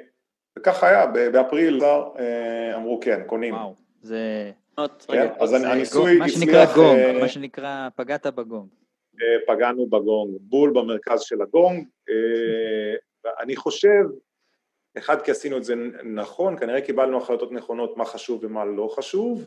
[0.59, 1.81] וכך היה, באפריל
[2.75, 3.55] אמרו כן, קונים.
[3.55, 4.51] וואו, זה...
[5.09, 8.69] כן, אז הניסוי מה שנקרא גונג, מה שנקרא פגעת בגונג.
[9.47, 11.87] פגענו בגונג, בול במרכז של הגונג.
[13.41, 14.05] אני חושב
[14.99, 19.47] אחד, כי עשינו את זה נכון, כנראה קיבלנו החלטות נכונות מה חשוב ומה לא חשוב,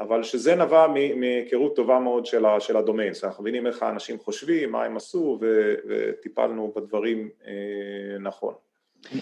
[0.00, 0.86] אבל שזה נבע
[1.16, 5.38] מהיכרות טובה מאוד של, של הדומיין, אומרת, אנחנו מבינים איך האנשים חושבים, מה הם עשו,
[5.40, 8.54] ו, וטיפלנו בדברים אה, נכון.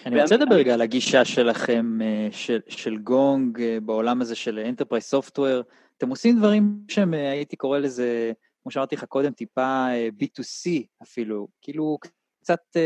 [0.07, 4.71] אני רוצה לדבר רגע על הגישה שלכם, אה, של, של גונג, אה, בעולם הזה של
[4.73, 5.63] Enterprise Software,
[5.99, 8.33] אתם עושים דברים שהם, הייתי קורא לזה,
[8.67, 9.87] כמו שאמרתי לך קודם, טיפה
[10.23, 10.71] B2C
[11.03, 11.99] אפילו, כאילו
[12.41, 12.77] קצת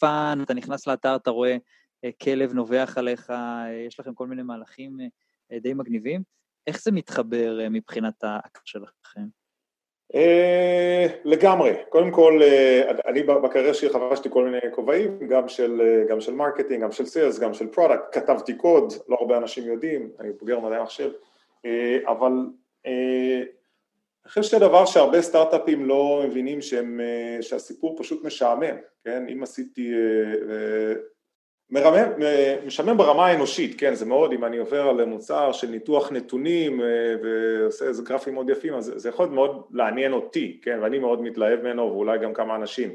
[0.00, 1.56] fun, אתה נכנס לאתר, אתה רואה
[2.22, 3.32] כלב נובח עליך,
[3.86, 4.98] יש לכם כל מיני מהלכים
[5.52, 6.22] די מגניבים.
[6.66, 9.20] איך זה מתחבר מבחינת האקט שלכם?
[10.14, 16.04] אה, לגמרי, קודם כל אה, אני בקריירה שלי חבשתי כל מיני כובעים, גם של, אה,
[16.08, 20.10] גם של marketing, גם של sales, גם של product, כתבתי קוד, לא הרבה אנשים יודעים,
[20.20, 21.10] אני בוגר מדעי המחשב,
[22.06, 22.32] אבל
[24.28, 27.00] אני חושב שזה דבר שהרבה סטארט-אפים לא מבינים שהם,
[27.40, 29.92] שהסיפור פשוט משעמם, כן, אם עשיתי
[31.70, 32.12] מרמם,
[32.66, 36.86] משעמם ברמה האנושית, כן, זה מאוד, אם אני עובר על מוצר של ניתוח נתונים אה,
[37.22, 41.60] ועושה איזה גרפים מאוד יפים, אז זה יכול מאוד לעניין אותי, כן, ואני מאוד מתלהב
[41.60, 42.90] ממנו ואולי גם כמה אנשים.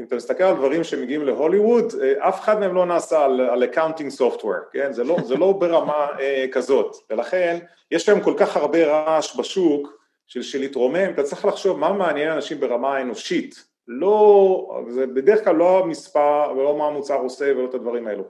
[0.00, 3.62] אם אתה מסתכל על דברים שמגיעים להוליווד, אה, אף אחד מהם לא נעשה על, על
[3.62, 7.58] accounting software, כן, זה לא, זה לא ברמה אה, כזאת, ולכן
[7.90, 12.32] יש היום כל כך הרבה רעש בשוק של, של להתרומם, אתה צריך לחשוב מה מעניין
[12.32, 17.74] אנשים ברמה האנושית, לא, זה בדרך כלל לא המספר ולא מה המוצר עושה ולא את
[17.74, 18.24] הדברים האלו.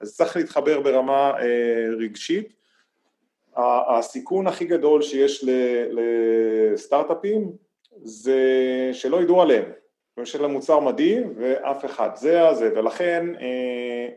[0.00, 2.58] אז צריך להתחבר ברמה אה, רגשית.
[3.98, 5.44] הסיכון הכי גדול שיש
[6.72, 7.52] לסטארט-אפים
[8.02, 8.40] זה
[8.92, 9.64] שלא ידעו עליהם,
[10.22, 14.08] יש להם מוצר מדהים ואף אחד, זה הזה, ולכן אה,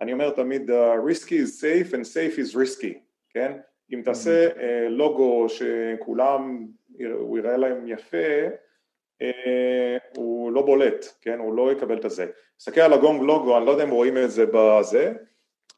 [0.00, 0.70] אני אומר תמיד
[1.08, 2.94] risky is safe and safe is risky,
[3.30, 3.52] כן?
[3.94, 6.66] אם תעשה אה, לוגו שכולם,
[7.18, 8.16] הוא יראה להם יפה,
[9.22, 11.38] אה, הוא לא בולט, כן?
[11.38, 12.26] הוא לא יקבל את הזה.
[12.58, 15.12] תסתכל על הגונג לוגו, אני לא יודע אם רואים את זה בזה.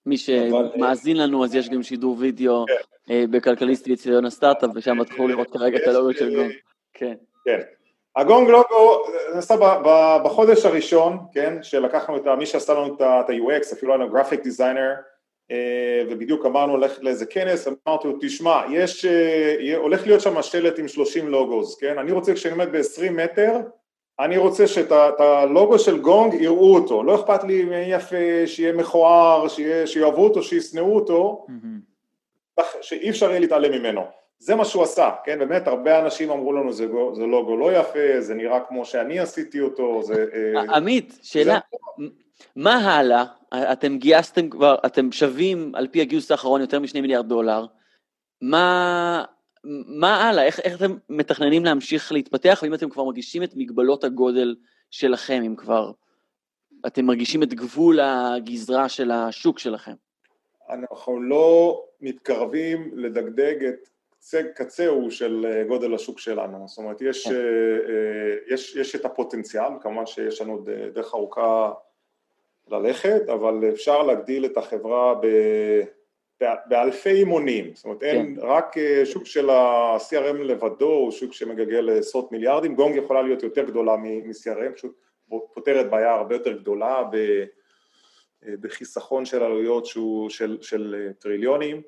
[0.06, 2.74] מי שמאזין לנו, אז יש גם שידור וידאו כן.
[3.14, 6.52] אה, בכלכליסט ואצטדיון הסטארט-אפ, ושם תוכלו לראות כרגע את הלוגו של גונג.
[6.92, 7.14] כן.
[7.44, 7.60] כן.
[8.16, 9.02] הגונג לוגו
[9.34, 9.54] נעשה
[10.24, 14.90] בחודש הראשון, כן, שלקחנו את מי שעשה לנו את ה-UX, אפילו היה לנו גרפיק דיזיינר,
[14.90, 15.13] אה,
[16.10, 20.88] ובדיוק אמרנו ללכת לאיזה כנס, אמרתי לו תשמע, יש, אה, הולך להיות שם שלט עם
[20.88, 21.98] 30 לוגוס, כן?
[21.98, 23.60] אני רוצה כשאני עומד ב-20 מטר,
[24.20, 28.72] אני רוצה שאת הלוגו של גונג יראו אותו, לא אכפת לי אם יהיה יפה, שיהיה
[28.72, 29.46] מכוער,
[29.86, 31.46] שיאהבו אותו, שישנאו אותו,
[32.80, 34.02] שאי אפשר יהיה להתעלם ממנו.
[34.38, 35.38] זה מה שהוא עשה, כן?
[35.38, 39.60] באמת הרבה אנשים אמרו לנו זה, זה לוגו לא יפה, זה נראה כמו שאני עשיתי
[39.60, 40.26] אותו, זה...
[40.34, 41.58] אה, עמית, שאלה.
[42.56, 43.24] מה הלאה?
[43.72, 47.66] אתם גייסתם כבר, אתם שווים על פי הגיוס האחרון יותר משני מיליארד דולר.
[48.40, 49.24] מה,
[49.86, 50.44] מה הלאה?
[50.44, 54.56] איך, איך אתם מתכננים להמשיך להתפתח, ואם אתם כבר מרגישים את מגבלות הגודל
[54.90, 55.92] שלכם, אם כבר
[56.86, 59.94] אתם מרגישים את גבול הגזרה של השוק שלכם?
[60.70, 67.34] אנחנו לא מתקרבים לדגדג את קצה, קצהו של גודל השוק שלנו, זאת אומרת יש, כן.
[67.34, 70.64] אה, אה, יש, יש את הפוטנציאל, כמובן שיש לנו
[70.94, 71.72] דרך ארוכה
[72.70, 75.26] ללכת, אבל אפשר להגדיל את החברה ב...
[76.66, 78.46] באלפי מונים, זאת אומרת אין, כן.
[78.46, 83.64] רק אה, שוק של ה-CRM לבדו הוא שוק שמגגל עשרות מיליארדים, גונג יכולה להיות יותר
[83.64, 85.00] גדולה מ-CRM, פשוט
[85.54, 87.16] פותרת בעיה הרבה יותר גדולה ב,
[88.46, 91.82] אה, בחיסכון של עלויות שהוא של, של אה, טריליונים,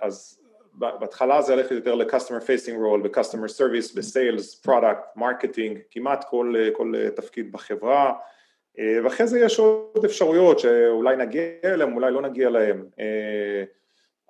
[0.00, 0.40] אז
[0.72, 6.92] בהתחלה זה הולך יותר ל-customer facing role, ב-customer service, ב-sales, product, marketing, כמעט כל, כל
[7.16, 8.12] תפקיד בחברה
[8.78, 12.86] ואחרי זה יש עוד אפשרויות שאולי נגיע אליהם, אולי לא נגיע אליהם.
[13.00, 13.64] אה,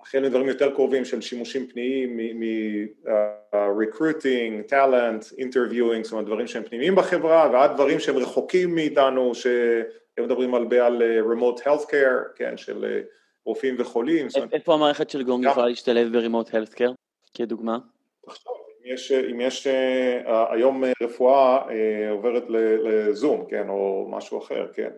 [0.01, 6.95] החל מדברים יותר קרובים של שימושים פנימיים מ-recruiting, talent, interviewing, זאת אומרת דברים שהם פנימיים
[6.95, 13.03] בחברה, ועד דברים שהם רחוקים מאיתנו, שהם מדברים הרבה על אה, remote healthcare, כן, של
[13.45, 14.26] רופאים וחולים.
[14.53, 16.93] איפה המערכת של גונג יכולה להשתלב ב-remote healthcare,
[17.34, 17.78] כדוגמה?
[18.26, 18.53] תחשוב,
[18.85, 24.91] יש, אם יש אה, היום רפואה אה, עוברת לזום, כן, או משהו אחר, כן,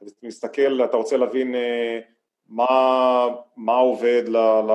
[0.00, 2.00] אז אתה מסתכל, אתה רוצה להבין אה,
[2.48, 4.72] מה, מה עובד ל, ל,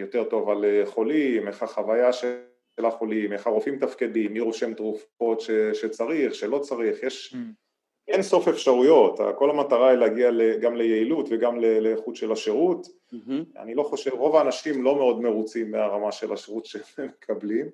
[0.00, 5.50] יותר טוב על חולים, איך החוויה של החולים, איך הרופאים תפקדים, מי רושם תרופות ש,
[5.50, 7.34] שצריך, שלא צריך, יש...
[7.34, 7.69] Mm.
[8.10, 10.30] אין סוף אפשרויות, כל המטרה היא להגיע
[10.60, 12.86] גם ליעילות וגם לאיכות של השירות.
[12.86, 13.58] Mm-hmm.
[13.58, 17.66] אני לא חושב, רוב האנשים לא מאוד מרוצים מהרמה של השירות שהם מקבלים.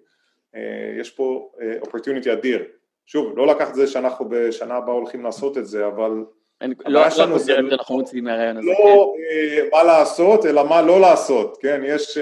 [0.55, 2.65] אה, יש פה אופרטיוניטי אה, אדיר.
[3.07, 6.25] שוב, לא לקחת את זה שאנחנו בשנה הבאה הולכים לעשות את זה, אבל...
[6.61, 8.67] אין, לא, לא שלנו זה לא, אנחנו מוצאים מהרעיון הזה.
[8.67, 9.23] לא כן.
[9.31, 11.81] אה, מה לעשות, אלא מה לא לעשות, כן?
[11.85, 12.19] יש...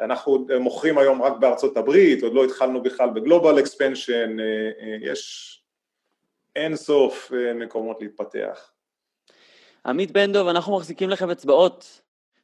[0.00, 4.36] אנחנו מוכרים היום רק בארצות הברית, עוד לא התחלנו בכלל בגלובל אקספנשן,
[5.00, 5.54] יש
[6.58, 8.70] אין סוף אה, מקומות להתפתח.
[9.86, 12.00] עמית בן דב, אנחנו מחזיקים לכם אצבעות,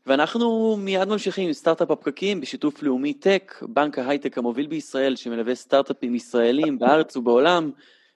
[0.07, 6.15] ואנחנו מיד ממשיכים עם סטארט-אפ הפקקים בשיתוף לאומי טק, בנק ההייטק המוביל בישראל שמלווה סטארט-אפים
[6.15, 7.71] ישראלים בארץ ובעולם,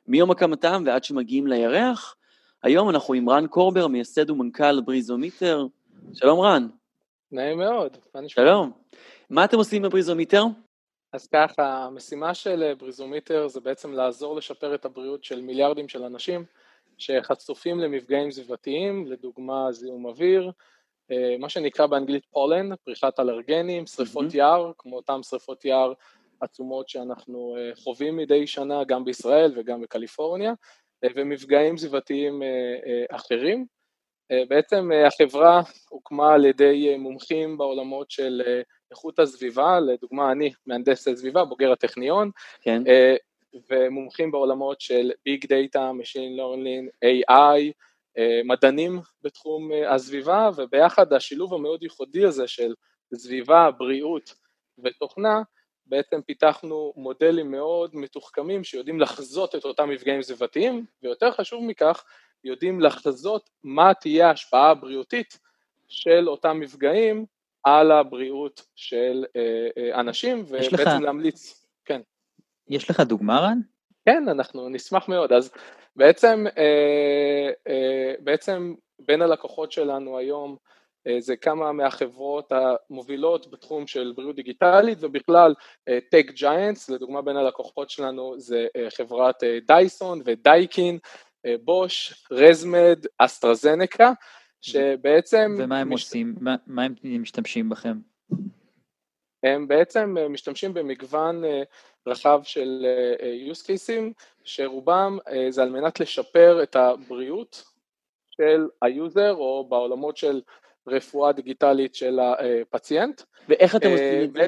[0.07, 2.17] מיום הקמתם ועד שמגיעים לירח.
[2.63, 5.67] היום אנחנו עם רן קורבר, מייסד ומנכ"ל בריזומיטר.
[6.15, 6.69] שלום רן.
[7.33, 8.45] נעים מאוד, מה נשמע?
[8.45, 8.73] שלום.
[9.31, 10.45] מה אתם עושים בבריזומיטר?
[11.13, 16.45] אז ככה, המשימה של בריזומיטר זה בעצם לעזור לשפר את הבריאות של מיליארדים של אנשים
[16.99, 20.51] שחשופים למפגעים סביבתיים, לדוגמה זיהום אוויר,
[21.11, 24.37] אה, מה שנקרא באנגלית פולן, פריחת אלרגנים, שריפות mm-hmm.
[24.37, 25.93] יער, כמו אותם שריפות יער
[26.41, 30.53] עצומות שאנחנו אה, חווים מדי שנה גם בישראל וגם בקליפורניה,
[31.05, 32.43] אה, ומפגעים סביבתיים
[33.11, 33.67] אחרים.
[34.49, 38.43] בעצם החברה הוקמה על ידי מומחים בעולמות של
[38.91, 42.31] איכות הסביבה, לדוגמה אני מהנדס סביבה, בוגר הטכניון,
[42.61, 42.83] כן.
[43.71, 47.73] ומומחים בעולמות של ביג דאטה, Machine Learning, AI,
[48.45, 52.75] מדענים בתחום הסביבה, וביחד השילוב המאוד ייחודי הזה של
[53.15, 54.35] סביבה, בריאות
[54.79, 55.43] ותוכנה,
[55.87, 62.05] בעצם פיתחנו מודלים מאוד מתוחכמים שיודעים לחזות את אותם מפגעים סביבתיים, ויותר חשוב מכך,
[62.45, 65.39] יודעים לחזות מה תהיה ההשפעה הבריאותית
[65.89, 67.27] של אותם מפגעים
[67.77, 70.89] על הבריאות של אה, אה, אנשים, ובעצם לך...
[71.03, 72.01] להמליץ, כן.
[72.69, 73.59] יש לך דוגמה רן?
[74.05, 75.33] כן, אנחנו נשמח מאוד.
[75.33, 75.51] אז
[75.97, 77.51] בעצם, אה,
[78.21, 80.57] בעצם בין הלקוחות שלנו היום
[81.19, 85.55] זה כמה מהחברות המובילות בתחום של בריאות דיגיטלית ובכלל
[86.11, 88.67] טק ג'יינטס, לדוגמה בין הלקוחות שלנו זה
[88.97, 90.99] חברת דייסון ודייקין,
[91.65, 94.13] Bosch, ResMed, AstraZeneca,
[94.61, 95.57] שבעצם...
[95.59, 96.03] ומה הם מש...
[96.03, 96.35] עושים?
[96.41, 97.99] מה, מה הם משתמשים בכם?
[99.43, 101.43] הם בעצם משתמשים במגוון
[102.07, 102.87] רחב של
[103.51, 105.19] use cases שרובם
[105.51, 107.65] זה על מנת לשפר את הבריאות
[108.31, 110.41] של ה user או בעולמות של
[110.89, 113.23] רפואה דיגיטלית של הפציינט.
[113.49, 114.47] ואיך אתם עושים את זה?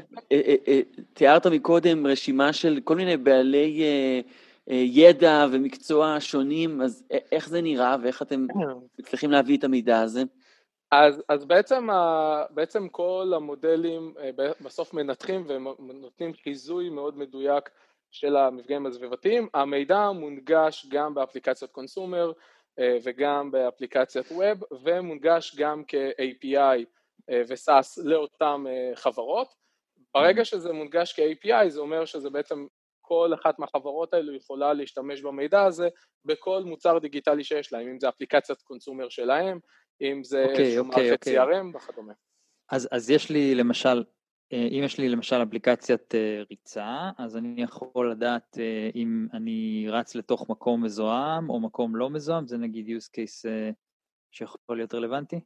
[1.13, 3.83] תיארת מקודם רשימה של כל מיני בעלי
[4.69, 8.47] ידע ומקצוע שונים, אז איך זה נראה ואיך אתם
[8.99, 10.23] מצליחים להביא את המידע הזה?
[10.93, 11.89] אז, אז בעצם,
[12.51, 14.15] בעצם כל המודלים
[14.61, 17.71] בסוף מנתחים ונותנים חיזוי מאוד מדויק
[18.11, 19.49] של המפגעים הסביבתיים.
[19.55, 22.33] המידע מונגש גם באפליקציות קונסומר
[23.03, 26.85] וגם באפליקציית ווב ומונגש גם כ-API
[27.31, 29.55] ו-SAS לאותן חברות.
[30.15, 32.67] ברגע שזה מונגש כ-API זה אומר שזה בעצם
[33.11, 35.89] כל אחת מהחברות האלו יכולה להשתמש במידע הזה
[36.25, 39.59] בכל מוצר דיגיטלי שיש להם, אם זה אפליקציית קונסומר שלהם,
[40.01, 41.31] אם זה okay, איזשהו okay, מערכת okay.
[41.31, 42.13] CRM וכדומה.
[42.71, 44.05] אז, אז יש לי למשל,
[44.53, 49.87] אה, אם יש לי למשל אפליקציית אה, ריצה, אז אני יכול לדעת אה, אם אני
[49.89, 53.49] רץ לתוך מקום מזוהם או מקום לא מזוהם, זה נגיד use case
[54.33, 55.41] שיכול להיות רלוונטי?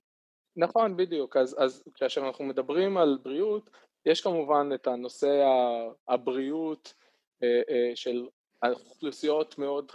[0.56, 1.36] נכון, בדיוק.
[1.36, 3.70] אז, אז כאשר אנחנו מדברים על בריאות,
[4.06, 5.44] יש כמובן את הנושא
[6.08, 6.94] הבריאות
[7.94, 8.26] של
[8.64, 9.92] אוכלוסיות מאוד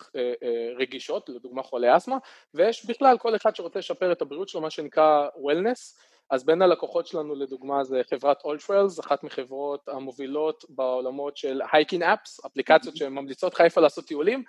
[0.77, 2.17] רגישות, לדוגמה חולי אסתמה,
[2.53, 7.07] ויש בכלל כל אחד שרוצה לשפר את הבריאות שלו, מה שנקרא wellness, אז בין הלקוחות
[7.07, 13.61] שלנו לדוגמה זה חברת Alltrails, אחת מחברות המובילות בעולמות של הייקינג אפס, אפליקציות שממליצות לך
[13.61, 14.43] איפה לעשות טיולים,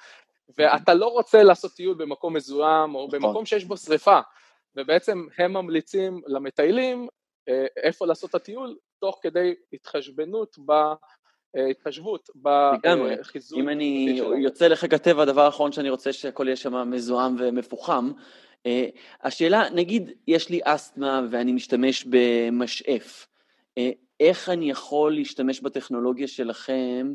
[0.58, 3.20] ואתה לא רוצה לעשות טיול במקום מזוהם או נכון.
[3.20, 4.20] במקום שיש בו שריפה,
[4.76, 7.08] ובעצם הם ממליצים למטיילים
[7.48, 10.58] אה, איפה לעשות את הטיול, תוך כדי התחשבנות
[11.70, 13.58] התחשבות בחיזוק.
[13.58, 18.10] אם אני יוצא לחיק הטבע, הדבר האחרון שאני רוצה שהכל יהיה שם מזוהם ומפוחם,
[18.66, 18.88] אה,
[19.22, 23.26] השאלה, נגיד יש לי אסתמה ואני משתמש במשאף,
[23.78, 23.90] אה,
[24.20, 27.14] איך אני יכול להשתמש בטכנולוגיה שלכם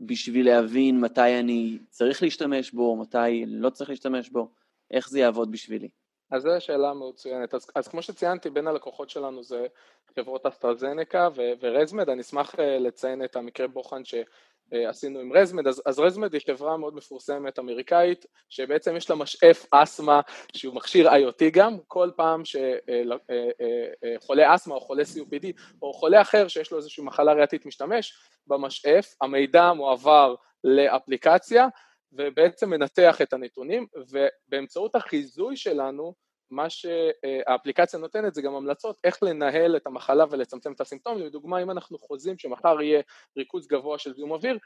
[0.00, 4.50] בשביל להבין מתי אני צריך להשתמש בו, מתי לא צריך להשתמש בו,
[4.90, 5.88] איך זה יעבוד בשבילי?
[6.30, 7.54] אז זו שאלה מצוינת.
[7.54, 9.66] אז, אז כמו שציינתי, בין הלקוחות שלנו זה
[10.16, 11.28] חברות אסטרזנקה
[11.60, 14.14] ורזמד, אני אשמח אה, לציין את המקרה בוחן ש...
[14.72, 19.66] אה, עם רזמד, אז, אז רזמד היא חברה מאוד מפורסמת אמריקאית שבעצם יש לה משאף
[19.70, 20.20] אסתמה
[20.56, 25.46] שהוא מכשיר IoT גם, כל פעם שחולה אה, אסתמה או חולה COPD
[25.82, 28.14] או חולה אחר שיש לו איזושהי מחלה ריאתית משתמש
[28.46, 31.68] במשאף, המידע מועבר לאפליקציה
[32.12, 36.14] ובעצם מנתח את הנתונים ובאמצעות החיזוי שלנו
[36.50, 41.70] מה שהאפליקציה נותנת זה גם המלצות איך לנהל את המחלה ולצמצם את הסימפטומים, לדוגמה אם
[41.70, 43.02] אנחנו חוזים שמחר יהיה
[43.38, 44.58] ריכוז גבוה של זיהום אוויר,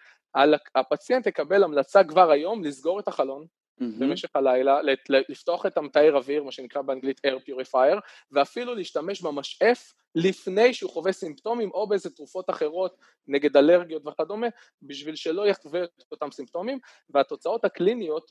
[0.75, 3.47] הפציינט יקבל המלצה כבר היום לסגור את החלון
[3.81, 3.85] mm-hmm.
[3.99, 4.81] במשך הלילה,
[5.29, 8.01] לפתוח את המתאר אוויר, מה שנקרא באנגלית air purifier,
[8.31, 12.97] ואפילו להשתמש במשאף לפני שהוא חווה סימפטומים או באיזה תרופות אחרות
[13.27, 14.47] נגד אלרגיות וכדומה,
[14.83, 16.79] בשביל שלא יחווה את אותם סימפטומים,
[17.11, 18.31] והתוצאות הקליניות,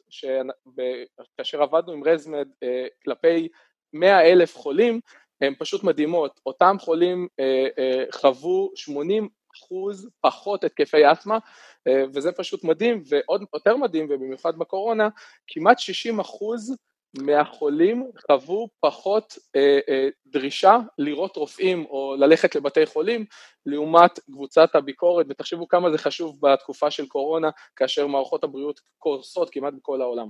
[1.37, 3.47] כאשר עבדנו עם רזמד אה, כלפי
[3.93, 4.99] 100 אלף חולים,
[5.41, 11.37] הן פשוט מדהימות, אותם חולים אה, אה, חוו 80 אחוז פחות התקפי אסתמה
[12.13, 15.09] וזה פשוט מדהים ועוד יותר מדהים ובמיוחד בקורונה
[15.47, 16.75] כמעט 60 אחוז
[17.17, 23.25] מהחולים חוו פחות אה, אה, דרישה לראות רופאים או ללכת לבתי חולים
[23.65, 29.73] לעומת קבוצת הביקורת, ותחשבו כמה זה חשוב בתקופה של קורונה כאשר מערכות הבריאות קורסות כמעט
[29.73, 30.27] בכל העולם.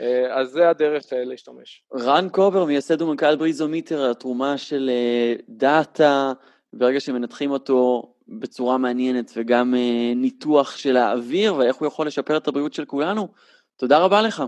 [0.00, 1.82] אה, אז זה הדרך אה, להשתמש.
[1.94, 6.32] רן קובר, מייסד ומנכ"ל בריזומיטר, התרומה של אה, דאטה,
[6.72, 9.74] ברגע שמנתחים אותו בצורה מעניינת, וגם
[10.16, 13.28] ניתוח של האוויר, ואיך הוא יכול לשפר את הבריאות של כולנו.
[13.76, 14.42] תודה רבה לך.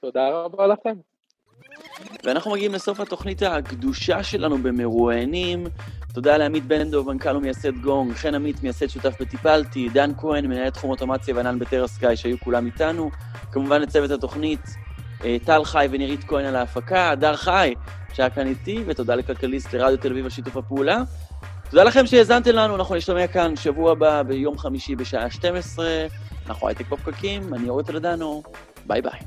[0.00, 0.94] תודה רבה לכם.
[2.24, 5.66] ואנחנו מגיעים לסוף התוכנית הקדושה שלנו במרואיינים.
[6.14, 10.90] תודה לעמית בנדוב, מנכ"ל ומייסד גונג, חן עמית, מייסד שותף בטיפאלטי, דן כהן, מנהל תחום
[10.90, 13.10] אוטומציה וענן בטרה סקאי, שהיו כולם איתנו.
[13.52, 14.60] כמובן לצוות התוכנית,
[15.24, 17.74] אה, טל חי ונירית כהן על ההפקה, הדר חי,
[18.14, 21.02] שהיה כאן איתי, ותודה לכלכליסט לרדיו תל אביב על שיתוף הפעולה.
[21.72, 25.86] תודה לכם שהאזנתם לנו, אנחנו נשתמע כאן שבוע הבא ביום חמישי בשעה 12.
[26.46, 28.42] אנחנו הייטק בפקקים, אני אורי טלדנו,
[28.86, 29.20] ביי ביי.